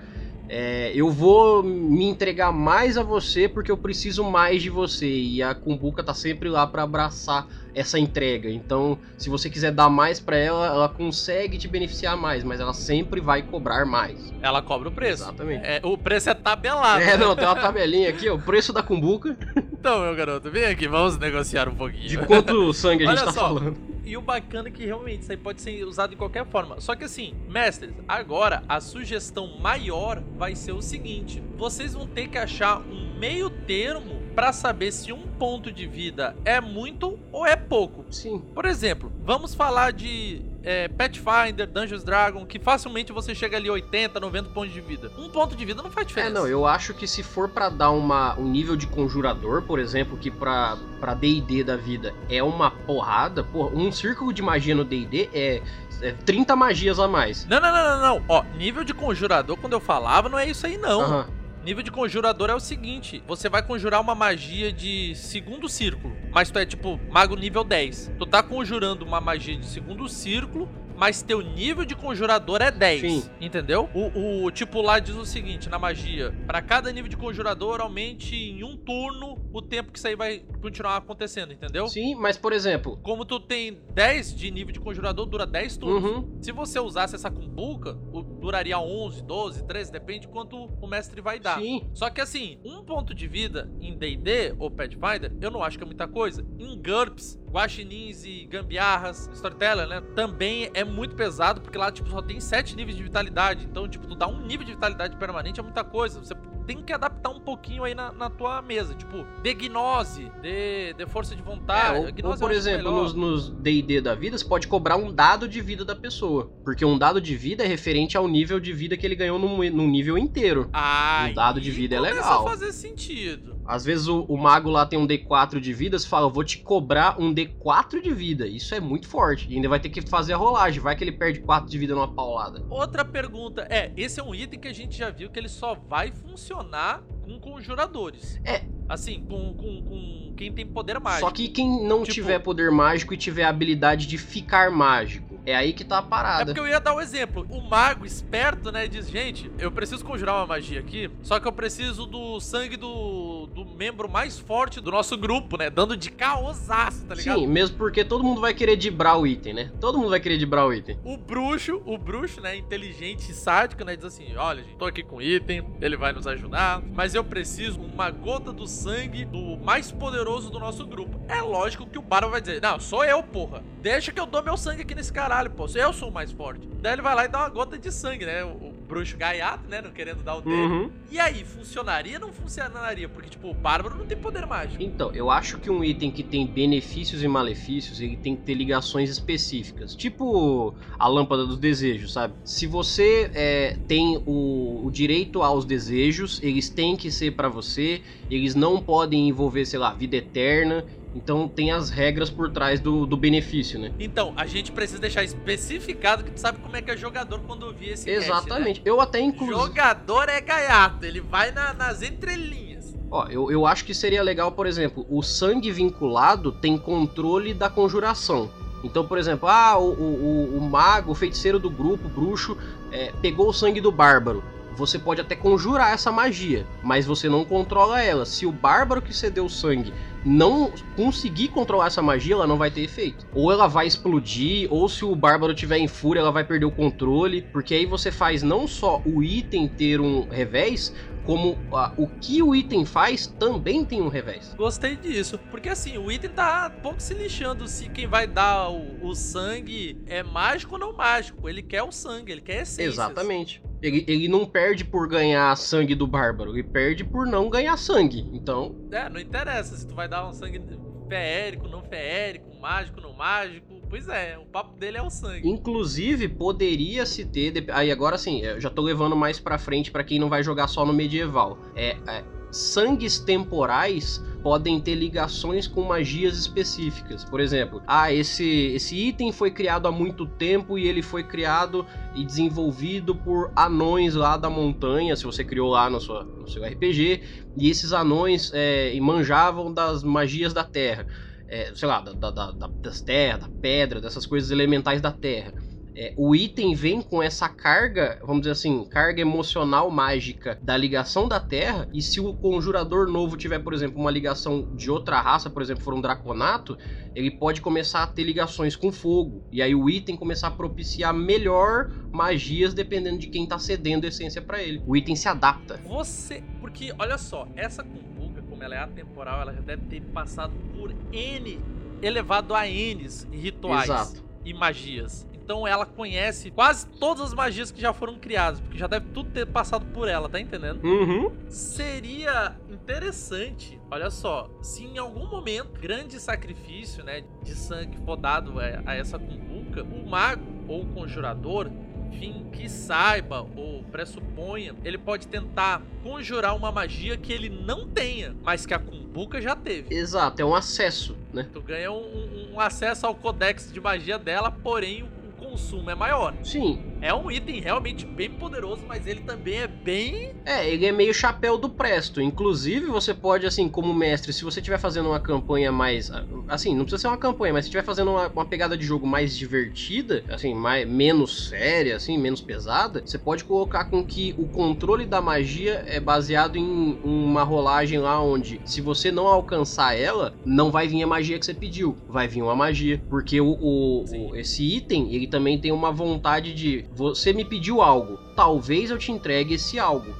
É, 0.49 0.91
eu 0.93 1.09
vou 1.09 1.63
me 1.63 2.05
entregar 2.05 2.51
mais 2.51 2.97
a 2.97 3.03
você 3.03 3.47
porque 3.47 3.71
eu 3.71 3.77
preciso 3.77 4.23
mais 4.23 4.61
de 4.61 4.69
você. 4.69 5.09
E 5.09 5.41
a 5.41 5.55
Kumbuka 5.55 6.03
tá 6.03 6.13
sempre 6.13 6.49
lá 6.49 6.67
para 6.67 6.83
abraçar 6.83 7.47
essa 7.73 7.97
entrega. 7.97 8.49
Então, 8.49 8.97
se 9.17 9.29
você 9.29 9.49
quiser 9.49 9.71
dar 9.71 9.89
mais 9.89 10.19
para 10.19 10.37
ela, 10.37 10.67
ela 10.67 10.89
consegue 10.89 11.57
te 11.57 11.67
beneficiar 11.67 12.15
mais, 12.15 12.43
mas 12.43 12.59
ela 12.59 12.73
sempre 12.73 13.19
vai 13.19 13.41
cobrar 13.41 13.85
mais. 13.85 14.33
Ela 14.41 14.61
cobra 14.61 14.89
o 14.89 14.91
preço. 14.91 15.23
Exatamente. 15.23 15.65
É, 15.65 15.81
o 15.83 15.97
preço 15.97 16.29
é 16.29 16.33
tabelado. 16.33 17.01
É, 17.03 17.17
não, 17.17 17.35
tem 17.35 17.45
uma 17.45 17.55
tabelinha 17.59 18.09
aqui, 18.09 18.29
ó, 18.29 18.35
o 18.35 18.41
preço 18.41 18.71
da 18.71 18.83
Kumbuka. 18.83 19.35
Então, 19.71 20.01
meu 20.01 20.15
garoto, 20.15 20.51
vem 20.51 20.65
aqui, 20.65 20.87
vamos 20.87 21.17
negociar 21.17 21.67
um 21.67 21.75
pouquinho. 21.75 22.07
De 22.07 22.17
quanto 22.17 22.73
sangue 22.73 23.05
a 23.05 23.09
gente 23.09 23.17
Olha 23.19 23.25
tá 23.25 23.33
só, 23.33 23.47
falando. 23.47 23.92
E 24.05 24.17
o 24.17 24.21
bacana 24.21 24.67
é 24.67 24.71
que 24.71 24.85
realmente 24.85 25.21
isso 25.21 25.31
aí 25.31 25.37
pode 25.37 25.61
ser 25.61 25.83
usado 25.85 26.09
de 26.11 26.15
qualquer 26.15 26.45
forma. 26.45 26.79
Só 26.81 26.95
que 26.95 27.05
assim, 27.05 27.33
mestres, 27.47 27.93
agora 28.07 28.63
a 28.67 28.81
sugestão 28.81 29.57
maior 29.59 30.21
vai 30.37 30.55
ser 30.55 30.73
o 30.73 30.81
seguinte: 30.81 31.41
vocês 31.57 31.93
vão 31.93 32.05
ter 32.05 32.27
que 32.27 32.37
achar 32.37 32.79
um 32.81 33.17
meio 33.17 33.49
termo 33.49 34.22
para 34.33 34.51
saber 34.53 34.91
se 34.91 35.11
um 35.13 35.21
ponto 35.39 35.71
de 35.71 35.85
vida 35.85 36.35
é 36.43 36.59
muito 36.59 37.19
ou 37.31 37.45
é 37.45 37.55
pouco. 37.55 38.05
Sim. 38.11 38.39
Por 38.53 38.65
exemplo, 38.65 39.11
vamos 39.23 39.53
falar 39.53 39.91
de 39.91 40.41
é, 40.63 40.87
Pathfinder, 40.87 41.67
Dungeons 41.67 42.03
Dragon, 42.03 42.45
que 42.45 42.57
facilmente 42.59 43.11
você 43.11 43.35
chega 43.35 43.57
ali 43.57 43.69
80, 43.69 44.19
90 44.19 44.49
pontos 44.49 44.73
de 44.73 44.81
vida. 44.81 45.11
Um 45.17 45.29
ponto 45.29 45.55
de 45.55 45.65
vida 45.65 45.81
não 45.83 45.91
faz 45.91 46.05
É, 46.05 46.07
diferença. 46.07 46.33
não, 46.33 46.47
eu 46.47 46.65
acho 46.65 46.93
que 46.93 47.05
se 47.07 47.21
for 47.21 47.49
pra 47.49 47.69
dar 47.69 47.91
uma, 47.91 48.37
um 48.39 48.47
nível 48.49 48.75
de 48.75 48.87
conjurador, 48.87 49.61
por 49.63 49.77
exemplo, 49.79 50.17
que 50.17 50.31
pra, 50.31 50.77
pra 50.99 51.13
D&D 51.13 51.63
da 51.63 51.75
vida 51.75 52.13
é 52.29 52.41
uma 52.41 52.71
porrada, 52.71 53.43
pô, 53.43 53.67
um 53.67 53.91
círculo 53.91 54.33
de 54.33 54.41
magia 54.41 54.73
no 54.73 54.83
D&D 54.85 55.29
é, 55.33 55.61
é 56.01 56.11
30 56.25 56.55
magias 56.55 56.97
a 56.99 57.07
mais. 57.07 57.45
Não, 57.45 57.59
não, 57.59 57.71
não, 57.73 57.83
não, 57.83 58.01
não. 58.01 58.25
Ó, 58.29 58.43
nível 58.57 58.83
de 58.83 58.93
conjurador, 58.93 59.57
quando 59.57 59.73
eu 59.73 59.79
falava, 59.79 60.29
não 60.29 60.39
é 60.39 60.47
isso 60.49 60.65
aí, 60.65 60.77
não. 60.77 61.01
Aham. 61.01 61.27
Nível 61.63 61.81
de 61.81 61.91
conjurador 61.91 62.49
é 62.49 62.53
o 62.53 62.59
seguinte: 62.59 63.23
você 63.25 63.47
vai 63.47 63.63
conjurar 63.63 64.01
uma 64.01 64.13
magia 64.13 64.71
de 64.71 65.15
segundo 65.15 65.69
círculo, 65.69 66.13
mas 66.29 66.51
tu 66.51 66.59
é 66.59 66.65
tipo 66.65 66.99
mago 67.09 67.35
nível 67.37 67.63
10. 67.63 68.11
Tu 68.19 68.25
tá 68.25 68.43
conjurando 68.43 69.05
uma 69.05 69.21
magia 69.21 69.55
de 69.57 69.65
segundo 69.65 70.09
círculo, 70.09 70.69
mas 71.03 71.21
teu 71.21 71.41
nível 71.41 71.83
de 71.83 71.97
conjurador 71.97 72.61
é 72.61 72.71
10. 72.71 73.01
Sim. 73.01 73.29
Entendeu? 73.41 73.89
O, 73.93 74.45
o 74.45 74.51
tipo 74.51 74.81
lá 74.81 74.99
diz 74.99 75.13
o 75.13 75.25
seguinte 75.25 75.67
na 75.67 75.77
magia: 75.77 76.33
para 76.47 76.61
cada 76.61 76.89
nível 76.93 77.09
de 77.09 77.17
conjurador, 77.17 77.81
aumente 77.81 78.33
em 78.33 78.63
um 78.63 78.77
turno 78.77 79.37
o 79.51 79.61
tempo 79.61 79.91
que 79.91 79.97
isso 79.97 80.07
aí 80.07 80.15
vai 80.15 80.45
continuar 80.61 80.95
acontecendo, 80.95 81.51
entendeu? 81.51 81.89
Sim, 81.89 82.15
mas 82.15 82.37
por 82.37 82.53
exemplo... 82.53 82.97
Como 83.03 83.25
tu 83.25 83.37
tem 83.37 83.81
10 83.93 84.33
de 84.33 84.49
nível 84.49 84.71
de 84.71 84.79
conjurador, 84.79 85.25
dura 85.25 85.45
10 85.45 85.75
turnos. 85.75 86.09
Uhum, 86.09 86.37
Se 86.41 86.53
você 86.53 86.79
usasse 86.79 87.15
essa 87.15 87.29
cumbuca, 87.29 87.93
duraria 88.39 88.79
11, 88.79 89.23
12, 89.23 89.65
13, 89.65 89.91
depende 89.91 90.21
de 90.21 90.27
quanto 90.29 90.55
o 90.55 90.87
mestre 90.87 91.19
vai 91.19 91.37
dar. 91.37 91.59
sim, 91.59 91.85
Só 91.93 92.09
que 92.09 92.21
assim, 92.21 92.59
um 92.63 92.81
ponto 92.81 93.13
de 93.13 93.27
vida 93.27 93.69
em 93.81 93.97
D&D 93.97 94.55
ou 94.57 94.71
Pathfinder, 94.71 95.33
eu 95.41 95.51
não 95.51 95.61
acho 95.61 95.77
que 95.77 95.83
é 95.83 95.85
muita 95.85 96.07
coisa. 96.07 96.45
Em 96.57 96.81
GURPS, 96.81 97.42
guaxinins 97.53 98.25
e 98.25 98.45
gambiarras, 98.49 99.29
storyteller, 99.33 99.87
né, 99.87 100.01
também 100.15 100.69
é 100.73 100.83
muito 100.83 101.15
pesado, 101.15 101.61
porque 101.61 101.77
lá, 101.77 101.91
tipo, 101.91 102.09
só 102.09 102.21
tem 102.21 102.39
7 102.39 102.75
níveis 102.75 102.97
de 102.97 103.03
vitalidade. 103.03 103.65
Então, 103.69 103.87
tipo, 103.87 104.07
tu 104.07 104.15
dá 104.15 104.27
um 104.27 104.41
nível 104.45 104.65
de 104.65 104.73
vitalidade 104.73 105.15
permanente 105.17 105.59
é 105.59 105.63
muita 105.63 105.83
coisa. 105.83 106.19
Você 106.19 106.33
tem 106.65 106.81
que 106.81 106.91
adaptar 106.93 107.29
um 107.29 107.39
pouquinho 107.39 107.83
aí 107.83 107.93
na, 107.93 108.11
na 108.13 108.29
tua 108.29 108.61
mesa. 108.61 108.95
Tipo, 108.95 109.25
de 109.43 109.53
gnose, 109.53 110.31
de, 110.41 110.93
de 110.93 111.05
força 111.05 111.35
de 111.35 111.41
É, 111.41 111.45
vontade. 111.45 111.99
ou, 111.99 112.11
Gnose 112.11 112.25
ou, 112.25 112.33
eu 112.33 112.39
por 112.39 112.51
exemplo, 112.51 112.91
melhor. 112.91 113.13
nos- 113.13 113.49
D&D 113.49 114.01
da 114.01 114.15
vida, 114.15 114.37
você 114.37 114.45
pode 114.45 114.67
cobrar 114.67 114.97
um 114.97 115.11
dado 115.13 115.47
de 115.47 115.61
vida 115.61 115.85
da 115.85 115.95
pessoa. 115.95 116.51
Porque 116.63 116.83
um 116.83 116.97
dado 116.97 117.21
de 117.21 117.35
vida 117.35 117.63
é 117.63 117.67
referente 117.67 118.17
ao 118.17 118.27
nível 118.27 118.59
de 118.59 118.73
vida 118.73 118.97
que 118.97 119.05
ele 119.05 119.15
ganhou 119.15 119.37
num, 119.37 119.57
num 119.71 119.87
nível 119.87 120.17
inteiro. 120.17 120.69
Ah, 120.73 121.27
um 121.29 121.33
dado 121.33 121.61
de 121.61 121.69
vida 121.69 121.95
é 121.95 121.99
começa 121.99 122.15
legal. 122.15 122.47
a 122.47 122.49
fazer 122.49 122.71
sentido. 122.71 123.52
Às 123.65 123.85
vezes 123.85 124.07
o, 124.07 124.23
o 124.23 124.37
mago 124.37 124.69
lá 124.69 124.85
tem 124.85 124.99
um 124.99 125.07
D4 125.07 125.59
de 125.59 125.73
vida, 125.73 125.97
você 125.97 126.07
fala, 126.07 126.25
eu 126.27 126.31
vou 126.31 126.43
te 126.43 126.57
cobrar 126.59 127.19
um 127.19 127.33
D4 127.33 128.01
de 128.01 128.13
vida. 128.13 128.45
Isso 128.47 128.75
é 128.75 128.79
muito 128.79 129.07
forte. 129.07 129.47
E 129.49 129.55
ainda 129.55 129.69
vai 129.69 129.79
ter 129.79 129.89
que 129.89 130.01
fazer 130.01 130.33
a 130.33 130.37
rolagem. 130.37 130.81
Vai 130.81 130.95
que 130.95 131.03
ele 131.03 131.11
perde 131.11 131.39
4 131.39 131.69
de 131.69 131.77
vida 131.77 131.95
numa 131.95 132.07
paulada. 132.13 132.63
Outra 132.69 133.05
pergunta 133.05 133.65
é, 133.69 133.91
esse 133.95 134.19
é 134.19 134.23
um 134.23 134.35
item 134.35 134.59
que 134.59 134.67
a 134.67 134.73
gente 134.73 134.97
já 134.97 135.09
viu 135.09 135.29
que 135.29 135.39
ele 135.39 135.49
só 135.49 135.75
vai 135.75 136.11
funcionar 136.11 137.01
com 137.23 137.39
conjuradores. 137.39 138.39
É. 138.43 138.63
Assim, 138.89 139.23
com, 139.29 139.53
com, 139.53 139.81
com 139.81 140.33
quem 140.35 140.51
tem 140.51 140.65
poder 140.67 140.99
mágico. 140.99 141.21
Só 141.25 141.31
que 141.31 141.47
quem 141.47 141.87
não 141.87 142.01
Tipo- 142.03 142.13
tiver 142.15 142.39
poder 142.39 142.69
mágico 142.69 143.13
e 143.13 143.17
tiver 143.17 143.43
a 143.43 143.49
habilidade 143.49 144.05
de 144.07 144.17
ficar 144.17 144.69
mágico, 144.69 145.39
é 145.45 145.55
aí 145.55 145.71
que 145.71 145.85
tá 145.85 145.99
a 145.99 146.01
É 146.01 146.05
parada. 146.05 146.45
porque 146.45 146.59
eu 146.59 146.67
ia 146.67 146.79
dar 146.81 146.93
um 146.93 146.99
exemplo. 146.99 147.47
O 147.49 147.61
mago 147.61 148.05
esperto, 148.05 148.71
né, 148.73 148.85
diz, 148.87 149.09
gente, 149.09 149.49
eu 149.57 149.71
preciso 149.71 150.03
conjurar 150.03 150.35
uma 150.35 150.45
magia 150.47 150.81
aqui, 150.81 151.09
só 151.21 151.39
que 151.39 151.47
eu 151.47 151.51
preciso 151.53 152.05
do 152.05 152.39
sangue 152.41 152.75
do, 152.75 153.32
do 153.53 153.65
membro 153.65 154.09
mais 154.09 154.39
forte 154.39 154.81
do 154.81 154.91
nosso 154.91 155.17
grupo, 155.17 155.57
né, 155.57 155.69
dando 155.69 155.95
de 155.95 156.09
caosaço, 156.09 157.05
tá 157.05 157.15
ligado? 157.15 157.39
Sim, 157.39 157.47
mesmo 157.47 157.77
porque 157.77 158.03
todo 158.03 158.23
mundo 158.23 158.41
vai 158.41 158.53
querer 158.53 158.75
dibrar 158.75 159.17
o 159.17 159.27
item, 159.27 159.53
né? 159.53 159.71
Todo 159.79 159.97
mundo 159.97 160.09
vai 160.09 160.19
querer 160.19 160.37
dibrar 160.37 160.65
o 160.65 160.73
item. 160.73 160.97
O 161.03 161.17
bruxo, 161.17 161.81
o 161.85 161.97
bruxo, 161.97 162.41
né, 162.41 162.55
inteligente 162.55 163.29
e 163.29 163.33
sádico, 163.33 163.83
né, 163.83 163.95
diz 163.95 164.05
assim, 164.05 164.35
olha, 164.35 164.63
gente, 164.63 164.75
tô 164.75 164.85
aqui 164.85 165.03
com 165.03 165.21
item, 165.21 165.65
ele 165.81 165.95
vai 165.95 166.11
nos 166.11 166.25
ajudar, 166.27 166.81
mas 166.93 167.13
eu 167.13 167.23
preciso 167.23 167.79
uma 167.79 168.09
gota 168.09 168.51
do 168.51 168.67
sangue 168.67 169.25
do 169.25 169.57
mais 169.57 169.91
poderoso 169.91 170.49
do 170.49 170.59
nosso 170.59 170.85
grupo. 170.85 171.19
É 171.27 171.41
lógico 171.41 171.85
que 171.85 171.97
o 171.97 172.01
Barba 172.01 172.29
vai 172.29 172.41
dizer, 172.41 172.61
não, 172.61 172.79
sou 172.79 173.05
eu, 173.05 173.21
porra. 173.21 173.63
Deixa 173.81 174.11
que 174.11 174.19
eu 174.19 174.25
dou 174.25 174.41
meu 174.41 174.55
sangue 174.55 174.81
aqui 174.81 174.95
nesse 174.95 175.11
caralho, 175.11 175.51
pô. 175.51 175.67
Eu 175.75 175.91
sou 175.91 176.09
o 176.09 176.11
mais 176.11 176.31
forte. 176.31 176.67
Daí 176.81 176.93
ele 176.93 177.01
vai 177.01 177.13
lá 177.13 177.25
e 177.25 177.27
dá 177.27 177.39
uma 177.39 177.49
gota 177.49 177.77
de 177.77 177.91
sangue, 177.91 178.25
né? 178.25 178.43
O, 178.43 178.47
o 178.47 178.73
bruxo 178.93 179.17
gaiato, 179.17 179.67
né, 179.67 179.81
não 179.81 179.91
querendo 179.91 180.23
dar 180.23 180.35
o 180.35 180.41
dele. 180.41 180.55
Uhum. 180.55 180.91
E 181.11 181.19
aí, 181.19 181.43
funcionaria 181.43 182.15
ou 182.15 182.27
não 182.27 182.33
funcionaria? 182.33 183.09
Porque, 183.09 183.29
tipo, 183.29 183.49
o 183.49 183.53
Bárbaro 183.53 183.97
não 183.97 184.05
tem 184.05 184.17
poder 184.17 184.45
mágico. 184.45 184.81
Então, 184.81 185.11
eu 185.13 185.29
acho 185.29 185.57
que 185.57 185.69
um 185.69 185.83
item 185.83 186.11
que 186.11 186.23
tem 186.23 186.45
benefícios 186.45 187.23
e 187.23 187.27
malefícios, 187.27 187.99
ele 187.99 188.17
tem 188.17 188.35
que 188.35 188.43
ter 188.43 188.53
ligações 188.53 189.09
específicas. 189.09 189.95
Tipo 189.95 190.75
a 190.97 191.07
lâmpada 191.07 191.45
dos 191.45 191.57
desejos, 191.57 192.13
sabe? 192.13 192.35
Se 192.43 192.67
você 192.67 193.31
é, 193.33 193.77
tem 193.87 194.21
o, 194.25 194.85
o 194.85 194.91
direito 194.91 195.41
aos 195.41 195.65
desejos, 195.65 196.39
eles 196.41 196.69
têm 196.69 196.95
que 196.95 197.11
ser 197.11 197.35
pra 197.35 197.49
você, 197.49 198.01
eles 198.29 198.55
não 198.55 198.81
podem 198.81 199.27
envolver, 199.27 199.65
sei 199.65 199.79
lá, 199.79 199.93
vida 199.93 200.15
eterna. 200.15 200.85
Então 201.15 201.47
tem 201.47 201.71
as 201.71 201.89
regras 201.89 202.29
por 202.29 202.51
trás 202.51 202.79
do, 202.79 203.05
do 203.05 203.15
benefício, 203.15 203.79
né? 203.79 203.91
Então, 203.99 204.33
a 204.35 204.45
gente 204.45 204.71
precisa 204.71 204.99
deixar 204.99 205.23
especificado 205.23 206.23
que 206.23 206.31
tu 206.31 206.39
sabe 206.39 206.57
como 206.59 206.75
é 206.75 206.81
que 206.81 206.89
é 206.89 206.97
jogador 206.97 207.39
quando 207.41 207.63
ouvir 207.63 207.89
esse 207.89 208.05
cast, 208.05 208.19
né? 208.29 208.35
Exatamente. 208.37 208.81
Eu 208.83 208.99
até 208.99 209.19
inclusive. 209.19 209.59
Jogador 209.67 210.27
é 210.29 210.41
gaiato, 210.41 211.05
ele 211.05 211.21
vai 211.21 211.51
na- 211.51 211.73
nas 211.73 212.01
entrelinhas. 212.01 212.93
Ó, 213.11 213.27
eu, 213.27 213.51
eu 213.51 213.67
acho 213.67 213.85
que 213.85 213.93
seria 213.93 214.23
legal, 214.23 214.51
por 214.51 214.65
exemplo, 214.65 215.05
o 215.07 215.21
sangue 215.21 215.71
vinculado 215.71 216.51
tem 216.51 216.77
controle 216.79 217.53
da 217.53 217.69
conjuração. 217.69 218.49
Então, 218.83 219.05
por 219.07 219.17
exemplo, 219.17 219.47
ah, 219.47 219.77
o, 219.77 219.91
o, 219.93 220.55
o- 220.55 220.57
o 220.57 220.61
mago, 220.61 221.11
o 221.11 221.15
feiticeiro 221.15 221.59
do 221.59 221.69
grupo, 221.69 222.07
o 222.07 222.09
bruxo, 222.09 222.57
é, 222.91 223.11
pegou 223.21 223.47
o 223.49 223.53
sangue 223.53 223.79
do 223.79 223.91
bárbaro. 223.91 224.43
Você 224.75 224.97
pode 224.97 225.21
até 225.21 225.35
conjurar 225.35 225.93
essa 225.93 226.11
magia, 226.11 226.65
mas 226.81 227.05
você 227.05 227.29
não 227.29 227.45
controla 227.45 228.01
ela. 228.01 228.25
Se 228.25 228.45
o 228.45 228.51
bárbaro 228.51 229.01
que 229.01 229.15
cedeu 229.15 229.45
o 229.45 229.49
sangue 229.49 229.93
não 230.25 230.71
conseguir 230.95 231.49
controlar 231.49 231.87
essa 231.87 232.01
magia, 232.01 232.33
ela 232.33 232.47
não 232.47 232.57
vai 232.57 232.71
ter 232.71 232.81
efeito. 232.81 233.25
Ou 233.33 233.51
ela 233.51 233.67
vai 233.67 233.85
explodir, 233.85 234.67
ou 234.71 234.87
se 234.87 235.03
o 235.03 235.15
bárbaro 235.15 235.53
tiver 235.53 235.77
em 235.77 235.87
fúria, 235.87 236.21
ela 236.21 236.31
vai 236.31 236.43
perder 236.43 236.65
o 236.65 236.71
controle. 236.71 237.41
Porque 237.51 237.73
aí 237.73 237.85
você 237.85 238.11
faz 238.11 238.41
não 238.41 238.67
só 238.67 239.01
o 239.05 239.21
item 239.21 239.67
ter 239.67 239.99
um 239.99 240.27
revés, 240.29 240.93
como 241.25 241.57
ah, 241.71 241.93
o 241.97 242.07
que 242.07 242.41
o 242.41 242.55
item 242.55 242.85
faz 242.85 243.27
também 243.27 243.85
tem 243.85 244.01
um 244.01 244.07
revés. 244.07 244.53
Gostei 244.55 244.95
disso. 244.95 245.39
Porque 245.51 245.69
assim, 245.69 245.97
o 245.97 246.11
item 246.11 246.29
tá 246.29 246.69
pouco 246.69 247.01
se 247.01 247.13
lixando 247.13 247.67
se 247.67 247.89
quem 247.89 248.07
vai 248.07 248.27
dar 248.27 248.69
o, 248.69 249.07
o 249.07 249.15
sangue 249.15 250.01
é 250.05 250.23
mágico 250.23 250.73
ou 250.75 250.79
não 250.79 250.93
mágico. 250.93 251.47
Ele 251.47 251.61
quer 251.61 251.83
o 251.83 251.91
sangue, 251.91 252.31
ele 252.31 252.41
quer 252.41 252.61
essências. 252.61 252.93
Exatamente. 252.93 253.61
Ele, 253.83 254.05
ele 254.07 254.27
não 254.29 254.45
perde 254.45 254.85
por 254.85 255.09
ganhar 255.09 255.53
sangue 255.57 255.93
do 255.93 256.07
bárbaro, 256.07 256.51
ele 256.51 256.63
perde 256.63 257.03
por 257.03 257.27
não 257.27 257.49
ganhar 257.49 257.75
sangue. 257.75 258.29
Então, 258.31 258.73
É, 258.89 259.09
não 259.09 259.19
interessa 259.19 259.75
se 259.75 259.85
tu 259.85 259.93
vai 259.93 260.07
dar 260.07 260.25
um 260.25 260.31
sangue 260.31 260.61
feérico, 261.09 261.67
não 261.67 261.83
feérico, 261.83 262.49
mágico, 262.61 263.01
não 263.01 263.11
mágico. 263.11 263.81
Pois 263.89 264.07
é, 264.07 264.37
o 264.37 264.45
papo 264.45 264.79
dele 264.79 264.97
é 264.97 265.01
o 265.01 265.09
sangue. 265.09 265.47
inclusive, 265.47 266.29
poderia 266.29 267.05
se 267.05 267.25
ter. 267.25 267.65
Aí 267.71 267.91
agora 267.91 268.17
sim, 268.17 268.39
eu 268.41 268.59
já 268.59 268.69
tô 268.69 268.81
levando 268.81 269.15
mais 269.15 269.37
pra 269.39 269.57
frente 269.57 269.91
pra 269.91 270.03
quem 270.03 270.17
não 270.17 270.29
vai 270.29 270.41
jogar 270.41 270.67
só 270.67 270.85
no 270.85 270.93
medieval. 270.93 271.59
É, 271.75 271.97
é, 272.07 272.23
sangues 272.53 273.19
temporais 273.19 274.23
podem 274.41 274.79
ter 274.79 274.95
ligações 274.95 275.67
com 275.67 275.83
magias 275.83 276.37
específicas. 276.37 277.23
Por 277.23 277.39
exemplo, 277.39 277.81
ah, 277.87 278.11
esse, 278.13 278.45
esse 278.75 278.95
item 278.95 279.31
foi 279.31 279.51
criado 279.51 279.87
há 279.87 279.91
muito 279.91 280.25
tempo 280.27 280.77
e 280.77 280.85
ele 280.87 281.01
foi 281.01 281.23
criado 281.23 281.85
e 282.13 282.25
desenvolvido 282.25 283.15
por 283.15 283.51
anões 283.55 284.13
lá 284.15 284.35
da 284.37 284.49
montanha, 284.49 285.15
se 285.15 285.23
você 285.23 285.43
criou 285.45 285.69
lá 285.71 285.89
no, 285.89 285.99
sua, 286.01 286.25
no 286.25 286.47
seu 286.47 286.63
RPG, 286.63 287.21
e 287.55 287.69
esses 287.69 287.93
anões 287.93 288.51
é, 288.53 288.93
manjavam 288.99 289.73
das 289.73 290.03
magias 290.03 290.53
da 290.53 290.63
terra. 290.63 291.07
É, 291.47 291.73
sei 291.75 291.87
lá, 291.87 292.01
da, 292.01 292.13
da- 292.13 292.31
da- 292.31 292.51
da- 292.51 292.71
das 292.81 293.01
terras, 293.01 293.41
da 293.41 293.49
pedra, 293.61 294.01
dessas 294.01 294.25
coisas 294.25 294.49
elementais 294.51 295.01
da 295.01 295.11
terra. 295.11 295.53
É, 295.95 296.13
o 296.17 296.35
item 296.35 296.73
vem 296.73 297.01
com 297.01 297.21
essa 297.21 297.47
carga, 297.47 298.19
vamos 298.21 298.41
dizer 298.41 298.51
assim, 298.51 298.83
carga 298.85 299.21
emocional 299.21 299.91
mágica 299.91 300.57
da 300.61 300.75
ligação 300.75 301.27
da 301.27 301.39
Terra. 301.39 301.87
E 301.93 302.01
se 302.01 302.19
o 302.19 302.33
conjurador 302.33 303.07
novo 303.07 303.37
tiver, 303.37 303.59
por 303.59 303.73
exemplo, 303.73 303.99
uma 303.99 304.09
ligação 304.09 304.75
de 304.75 304.89
outra 304.89 305.21
raça, 305.21 305.49
por 305.49 305.61
exemplo, 305.61 305.83
for 305.83 305.93
um 305.93 306.01
draconato, 306.01 306.77
ele 307.15 307.29
pode 307.29 307.61
começar 307.61 308.03
a 308.03 308.07
ter 308.07 308.23
ligações 308.23 308.75
com 308.75 308.91
fogo. 308.91 309.43
E 309.51 309.61
aí 309.61 309.75
o 309.75 309.89
item 309.89 310.15
começar 310.15 310.47
a 310.47 310.51
propiciar 310.51 311.13
melhor 311.13 311.91
magias 312.11 312.73
dependendo 312.73 313.19
de 313.19 313.27
quem 313.27 313.45
tá 313.45 313.59
cedendo 313.59 314.05
essência 314.05 314.41
para 314.41 314.63
ele. 314.63 314.81
O 314.87 314.97
item 314.97 315.15
se 315.15 315.27
adapta. 315.27 315.79
Você. 315.85 316.43
Porque, 316.59 316.91
olha 316.97 317.17
só, 317.17 317.47
essa 317.55 317.83
Kumbuka, 317.83 318.41
como 318.49 318.63
ela 318.63 318.73
é 318.73 318.79
atemporal, 318.79 319.41
ela 319.41 319.53
já 319.53 319.61
deve 319.61 319.83
ter 319.83 320.01
passado 320.01 320.53
por 320.75 320.93
N 321.11 321.59
elevado 322.01 322.53
a 322.53 322.65
N's 322.65 323.27
rituais 323.31 323.85
Exato. 323.85 324.23
e 324.43 324.53
magias. 324.53 325.27
Então 325.43 325.67
ela 325.67 325.85
conhece 325.85 326.51
quase 326.51 326.87
todas 326.87 327.21
as 327.21 327.33
magias 327.33 327.69
que 327.69 327.81
já 327.81 327.93
foram 327.93 328.15
criadas, 328.15 328.61
porque 328.61 328.77
já 328.77 328.87
deve 328.87 329.07
tudo 329.09 329.29
ter 329.29 329.45
passado 329.45 329.85
por 329.87 330.07
ela, 330.07 330.29
tá 330.29 330.39
entendendo? 330.39 330.83
Uhum. 330.83 331.31
Seria 331.49 332.55
interessante, 332.69 333.79
olha 333.91 334.09
só, 334.09 334.49
se 334.61 334.85
em 334.85 334.97
algum 334.97 335.27
momento, 335.27 335.79
grande 335.79 336.19
sacrifício, 336.19 337.03
né, 337.03 337.23
de 337.43 337.55
sangue 337.55 337.97
for 338.05 338.15
dado 338.15 338.53
a 338.85 338.95
essa 338.95 339.19
cumbuca, 339.19 339.83
o 339.83 340.07
mago 340.09 340.43
ou 340.67 340.83
o 340.83 340.85
conjurador 340.87 341.69
enfim, 342.13 342.45
que 342.51 342.69
saiba 342.69 343.41
ou 343.55 343.83
pressuponha, 343.85 344.75
ele 344.83 344.97
pode 344.97 345.27
tentar 345.27 345.81
conjurar 346.03 346.55
uma 346.55 346.71
magia 346.71 347.17
que 347.17 347.33
ele 347.33 347.49
não 347.49 347.87
tenha, 347.87 348.35
mas 348.43 348.65
que 348.65 348.73
a 348.73 348.79
Kumbuka 348.79 349.41
já 349.41 349.55
teve. 349.55 349.93
Exato, 349.93 350.41
é 350.41 350.45
um 350.45 350.53
acesso, 350.53 351.17
né? 351.33 351.49
Tu 351.51 351.59
ganha 351.61 351.91
um, 351.91 351.95
um, 351.95 352.53
um 352.53 352.59
acesso 352.59 353.07
ao 353.07 353.15
codex 353.15 353.71
de 353.73 353.81
magia 353.81 354.19
dela, 354.19 354.51
porém 354.51 355.09
consumo 355.53 355.89
é 355.91 355.95
maior. 355.95 356.33
Sim. 356.43 356.92
É 357.03 357.13
um 357.13 357.29
item 357.29 357.59
realmente 357.59 358.05
bem 358.05 358.29
poderoso, 358.29 358.85
mas 358.87 359.05
ele 359.05 359.19
também 359.19 359.55
é 359.55 359.67
bem. 359.67 360.29
É, 360.45 360.69
ele 360.69 360.85
é 360.85 360.91
meio 360.93 361.13
chapéu 361.13 361.57
do 361.57 361.67
presto. 361.67 362.21
Inclusive, 362.21 362.85
você 362.85 363.13
pode, 363.13 363.45
assim, 363.45 363.67
como 363.67 363.93
mestre, 363.93 364.31
se 364.31 364.45
você 364.45 364.61
estiver 364.61 364.77
fazendo 364.77 365.09
uma 365.09 365.19
campanha 365.19 365.69
mais. 365.69 366.09
Assim, 366.47 366.73
não 366.73 366.85
precisa 366.85 367.01
ser 367.01 367.07
uma 367.09 367.17
campanha, 367.17 367.51
mas 367.51 367.65
se 367.65 367.67
estiver 367.67 367.83
fazendo 367.83 368.11
uma, 368.11 368.29
uma, 368.29 368.45
pegada 368.45 368.77
de 368.77 368.85
jogo 368.85 369.05
mais 369.05 369.37
divertida, 369.37 370.23
assim, 370.29 370.53
mais, 370.53 370.87
menos 370.87 371.49
séria, 371.49 371.97
assim, 371.97 372.17
menos 372.17 372.39
pesada, 372.39 373.03
você 373.05 373.17
pode 373.17 373.43
colocar 373.43 373.83
com 373.83 374.01
que 374.01 374.33
o 374.37 374.47
controle 374.47 375.05
da 375.05 375.19
magia 375.19 375.83
é 375.85 375.99
baseado 375.99 376.55
em 376.55 376.97
uma 377.03 377.43
rolagem 377.43 377.99
lá 377.99 378.23
onde, 378.23 378.61
se 378.63 378.79
você 378.79 379.11
não 379.11 379.27
alcançar 379.27 379.93
ela, 379.93 380.33
não 380.45 380.71
vai 380.71 380.87
vir 380.87 381.03
a 381.03 381.07
magia 381.07 381.37
que 381.37 381.45
você 381.45 381.53
pediu. 381.53 381.97
Vai 382.07 382.29
vir 382.29 382.43
uma 382.43 382.55
magia. 382.55 383.03
Porque 383.09 383.41
o, 383.41 383.57
o, 383.59 384.05
o 384.29 384.35
esse 384.37 384.63
item, 384.63 385.13
ele 385.13 385.27
também 385.27 385.59
tem 385.59 385.73
uma 385.73 385.91
vontade 385.91 386.53
de 386.53 386.92
você 386.95 387.33
me 387.33 387.43
pediu 387.43 387.81
algo, 387.81 388.19
talvez 388.35 388.91
eu 388.91 388.97
te 388.97 389.11
entregue 389.11 389.55
esse 389.55 389.79
algo. 389.79 390.13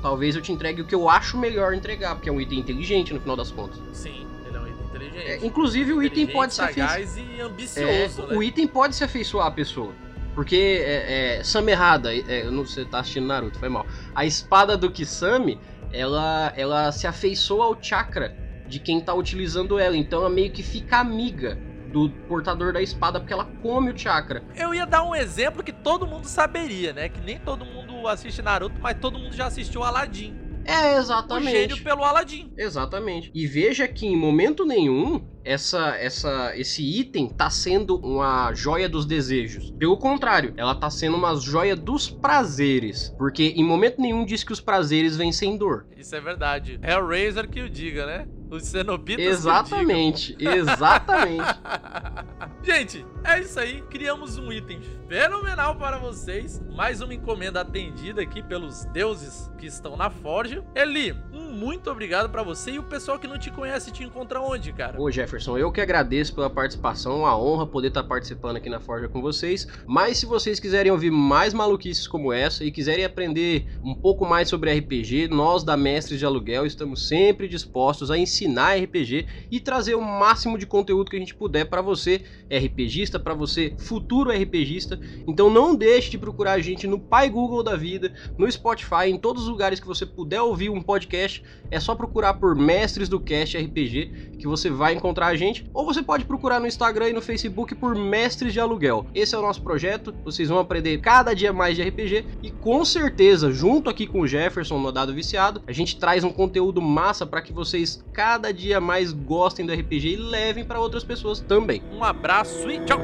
Talvez 0.00 0.36
eu 0.36 0.42
te 0.42 0.52
entregue 0.52 0.82
o 0.82 0.84
que 0.84 0.94
eu 0.94 1.08
acho 1.08 1.36
melhor 1.36 1.74
entregar, 1.74 2.14
porque 2.14 2.28
é 2.28 2.32
um 2.32 2.40
item 2.40 2.60
inteligente 2.60 3.12
no 3.12 3.20
final 3.20 3.36
das 3.36 3.50
contas. 3.50 3.80
Sim, 3.92 4.26
ele 4.46 4.56
é 4.56 4.60
um 4.60 4.68
item 4.68 4.86
inteligente. 4.86 5.26
É, 5.26 5.46
inclusive 5.46 5.92
o 5.92 6.02
item 6.02 6.26
pode 6.26 6.54
ser 6.54 6.72
sagaz 6.72 7.16
e 7.16 7.40
ambicioso, 7.40 8.22
é, 8.22 8.26
né? 8.26 8.36
O 8.36 8.42
item 8.42 8.66
pode 8.66 8.94
se 8.94 9.02
afeiçoar 9.02 9.46
à 9.46 9.50
pessoa. 9.50 9.92
Porque 10.34 10.80
é, 10.84 11.38
é 11.38 11.44
Samerrada, 11.44 12.14
é, 12.14 12.44
não, 12.44 12.64
você 12.64 12.84
tá 12.84 13.00
assistindo 13.00 13.26
Naruto, 13.26 13.58
foi 13.58 13.68
mal. 13.68 13.84
A 14.14 14.24
espada 14.24 14.76
do 14.76 14.88
Kisame, 14.88 15.58
ela, 15.92 16.52
ela 16.56 16.92
se 16.92 17.08
afeiçoa 17.08 17.64
ao 17.64 17.82
chakra 17.82 18.36
de 18.68 18.78
quem 18.78 19.00
tá 19.00 19.12
utilizando 19.14 19.80
ela. 19.80 19.96
Então 19.96 20.20
ela 20.20 20.30
meio 20.30 20.52
que 20.52 20.62
fica 20.62 20.98
amiga 20.98 21.58
do 21.92 22.10
portador 22.28 22.72
da 22.72 22.82
espada, 22.82 23.18
porque 23.18 23.32
ela 23.32 23.44
come 23.62 23.90
o 23.90 23.98
chakra. 23.98 24.42
Eu 24.56 24.74
ia 24.74 24.86
dar 24.86 25.02
um 25.02 25.14
exemplo 25.14 25.62
que 25.62 25.72
todo 25.72 26.06
mundo 26.06 26.26
saberia, 26.26 26.92
né? 26.92 27.08
Que 27.08 27.20
nem 27.20 27.38
todo 27.38 27.64
mundo 27.64 28.06
assiste 28.06 28.42
Naruto, 28.42 28.80
mas 28.80 28.98
todo 28.98 29.18
mundo 29.18 29.34
já 29.34 29.46
assistiu 29.46 29.82
Aladdin. 29.82 30.48
É, 30.68 30.98
exatamente. 30.98 31.48
O 31.48 31.50
gênio 31.50 31.82
pelo 31.82 32.04
Aladdin. 32.04 32.52
Exatamente. 32.54 33.30
E 33.34 33.46
veja 33.46 33.88
que 33.88 34.06
em 34.06 34.14
momento 34.14 34.66
nenhum 34.66 35.26
essa, 35.42 35.96
essa, 35.96 36.52
esse 36.56 36.82
item 36.82 37.26
tá 37.26 37.48
sendo 37.48 37.96
uma 38.00 38.52
joia 38.52 38.86
dos 38.86 39.06
desejos. 39.06 39.70
Pelo 39.78 39.96
contrário, 39.96 40.52
ela 40.58 40.74
tá 40.74 40.90
sendo 40.90 41.16
uma 41.16 41.34
joia 41.36 41.74
dos 41.74 42.10
prazeres. 42.10 43.14
Porque 43.16 43.54
em 43.56 43.64
momento 43.64 43.98
nenhum 43.98 44.26
diz 44.26 44.44
que 44.44 44.52
os 44.52 44.60
prazeres 44.60 45.16
vêm 45.16 45.32
sem 45.32 45.56
dor. 45.56 45.86
Isso 45.96 46.14
é 46.14 46.20
verdade. 46.20 46.78
É 46.82 46.98
o 46.98 47.08
Razer 47.08 47.48
que 47.48 47.62
o 47.62 47.70
diga, 47.70 48.04
né? 48.04 48.28
Os 48.50 48.64
cenobitas 48.64 49.24
Exatamente, 49.24 50.36
exatamente. 50.38 51.44
Gente, 52.62 53.06
é 53.24 53.40
isso 53.40 53.58
aí. 53.58 53.82
Criamos 53.82 54.36
um 54.36 54.50
item 54.52 54.80
fenomenal 55.06 55.76
para 55.76 55.98
vocês. 55.98 56.62
Mais 56.74 57.00
uma 57.00 57.14
encomenda 57.14 57.60
atendida 57.60 58.22
aqui 58.22 58.42
pelos 58.42 58.84
deuses 58.86 59.50
que 59.58 59.66
estão 59.66 59.96
na 59.96 60.10
Forja. 60.10 60.64
Eli, 60.74 61.14
um 61.32 61.52
muito 61.52 61.90
obrigado 61.90 62.28
para 62.30 62.42
você 62.42 62.72
e 62.72 62.78
o 62.78 62.82
pessoal 62.82 63.18
que 63.18 63.26
não 63.26 63.38
te 63.38 63.50
conhece 63.50 63.90
te 63.90 64.02
encontra 64.02 64.40
onde, 64.40 64.72
cara? 64.72 65.00
Ô 65.00 65.10
Jefferson, 65.10 65.56
eu 65.56 65.72
que 65.72 65.80
agradeço 65.80 66.34
pela 66.34 66.50
participação, 66.50 67.20
uma 67.20 67.38
honra 67.38 67.66
poder 67.66 67.88
estar 67.88 68.04
participando 68.04 68.56
aqui 68.56 68.68
na 68.68 68.80
Forja 68.80 69.08
com 69.08 69.20
vocês. 69.20 69.66
Mas 69.86 70.18
se 70.18 70.26
vocês 70.26 70.58
quiserem 70.60 70.92
ouvir 70.92 71.10
mais 71.10 71.54
maluquices 71.54 72.06
como 72.06 72.32
essa 72.32 72.64
e 72.64 72.70
quiserem 72.70 73.04
aprender 73.04 73.66
um 73.82 73.94
pouco 73.94 74.26
mais 74.26 74.48
sobre 74.48 74.72
RPG, 74.78 75.28
nós 75.28 75.64
da 75.64 75.76
Mestres 75.76 76.18
de 76.18 76.26
Aluguel 76.26 76.66
estamos 76.66 77.08
sempre 77.08 77.48
dispostos 77.48 78.10
a 78.10 78.18
ensinar 78.18 78.37
ensinar 78.38 78.76
RPG 78.76 79.26
e 79.50 79.58
trazer 79.58 79.94
o 79.94 80.00
máximo 80.00 80.56
de 80.56 80.66
conteúdo 80.66 81.10
que 81.10 81.16
a 81.16 81.18
gente 81.18 81.34
puder 81.34 81.64
para 81.64 81.82
você, 81.82 82.22
RPGista, 82.50 83.18
para 83.18 83.34
você, 83.34 83.74
futuro 83.78 84.30
RPGista. 84.30 84.98
Então 85.26 85.50
não 85.50 85.74
deixe 85.74 86.10
de 86.10 86.18
procurar 86.18 86.52
a 86.52 86.60
gente 86.60 86.86
no 86.86 86.98
Pai 86.98 87.28
Google 87.28 87.62
da 87.62 87.76
vida, 87.76 88.12
no 88.36 88.50
Spotify, 88.50 89.06
em 89.08 89.18
todos 89.18 89.42
os 89.42 89.48
lugares 89.48 89.80
que 89.80 89.86
você 89.86 90.06
puder 90.06 90.40
ouvir 90.40 90.70
um 90.70 90.80
podcast. 90.80 91.42
É 91.70 91.80
só 91.80 91.94
procurar 91.94 92.34
por 92.34 92.54
Mestres 92.54 93.08
do 93.08 93.20
Cast 93.20 93.56
RPG 93.56 94.36
que 94.38 94.46
você 94.46 94.70
vai 94.70 94.94
encontrar 94.94 95.26
a 95.26 95.36
gente. 95.36 95.66
Ou 95.74 95.84
você 95.84 96.02
pode 96.02 96.24
procurar 96.24 96.60
no 96.60 96.66
Instagram 96.66 97.10
e 97.10 97.12
no 97.12 97.20
Facebook 97.20 97.74
por 97.74 97.94
Mestres 97.94 98.52
de 98.52 98.60
Aluguel. 98.60 99.06
Esse 99.14 99.34
é 99.34 99.38
o 99.38 99.42
nosso 99.42 99.62
projeto. 99.62 100.14
Vocês 100.24 100.48
vão 100.48 100.58
aprender 100.58 100.98
cada 100.98 101.34
dia 101.34 101.52
mais 101.52 101.76
de 101.76 101.82
RPG 101.82 102.24
e 102.42 102.50
com 102.50 102.84
certeza, 102.84 103.50
junto 103.50 103.90
aqui 103.90 104.06
com 104.06 104.20
o 104.20 104.26
Jefferson 104.26 104.78
no 104.78 104.92
Dado 104.92 105.14
Viciado, 105.14 105.62
a 105.66 105.72
gente 105.72 105.98
traz 105.98 106.24
um 106.24 106.30
conteúdo 106.30 106.80
massa 106.80 107.26
para 107.26 107.42
que 107.42 107.52
vocês 107.52 108.02
cada 108.28 108.52
dia 108.52 108.78
mais 108.78 109.10
gostem 109.10 109.64
do 109.64 109.72
RPG 109.72 110.08
e 110.10 110.16
levem 110.16 110.62
para 110.62 110.78
outras 110.78 111.02
pessoas 111.02 111.40
também. 111.40 111.82
Um 111.90 112.04
abraço 112.04 112.70
e 112.70 112.78
tchau! 112.84 113.00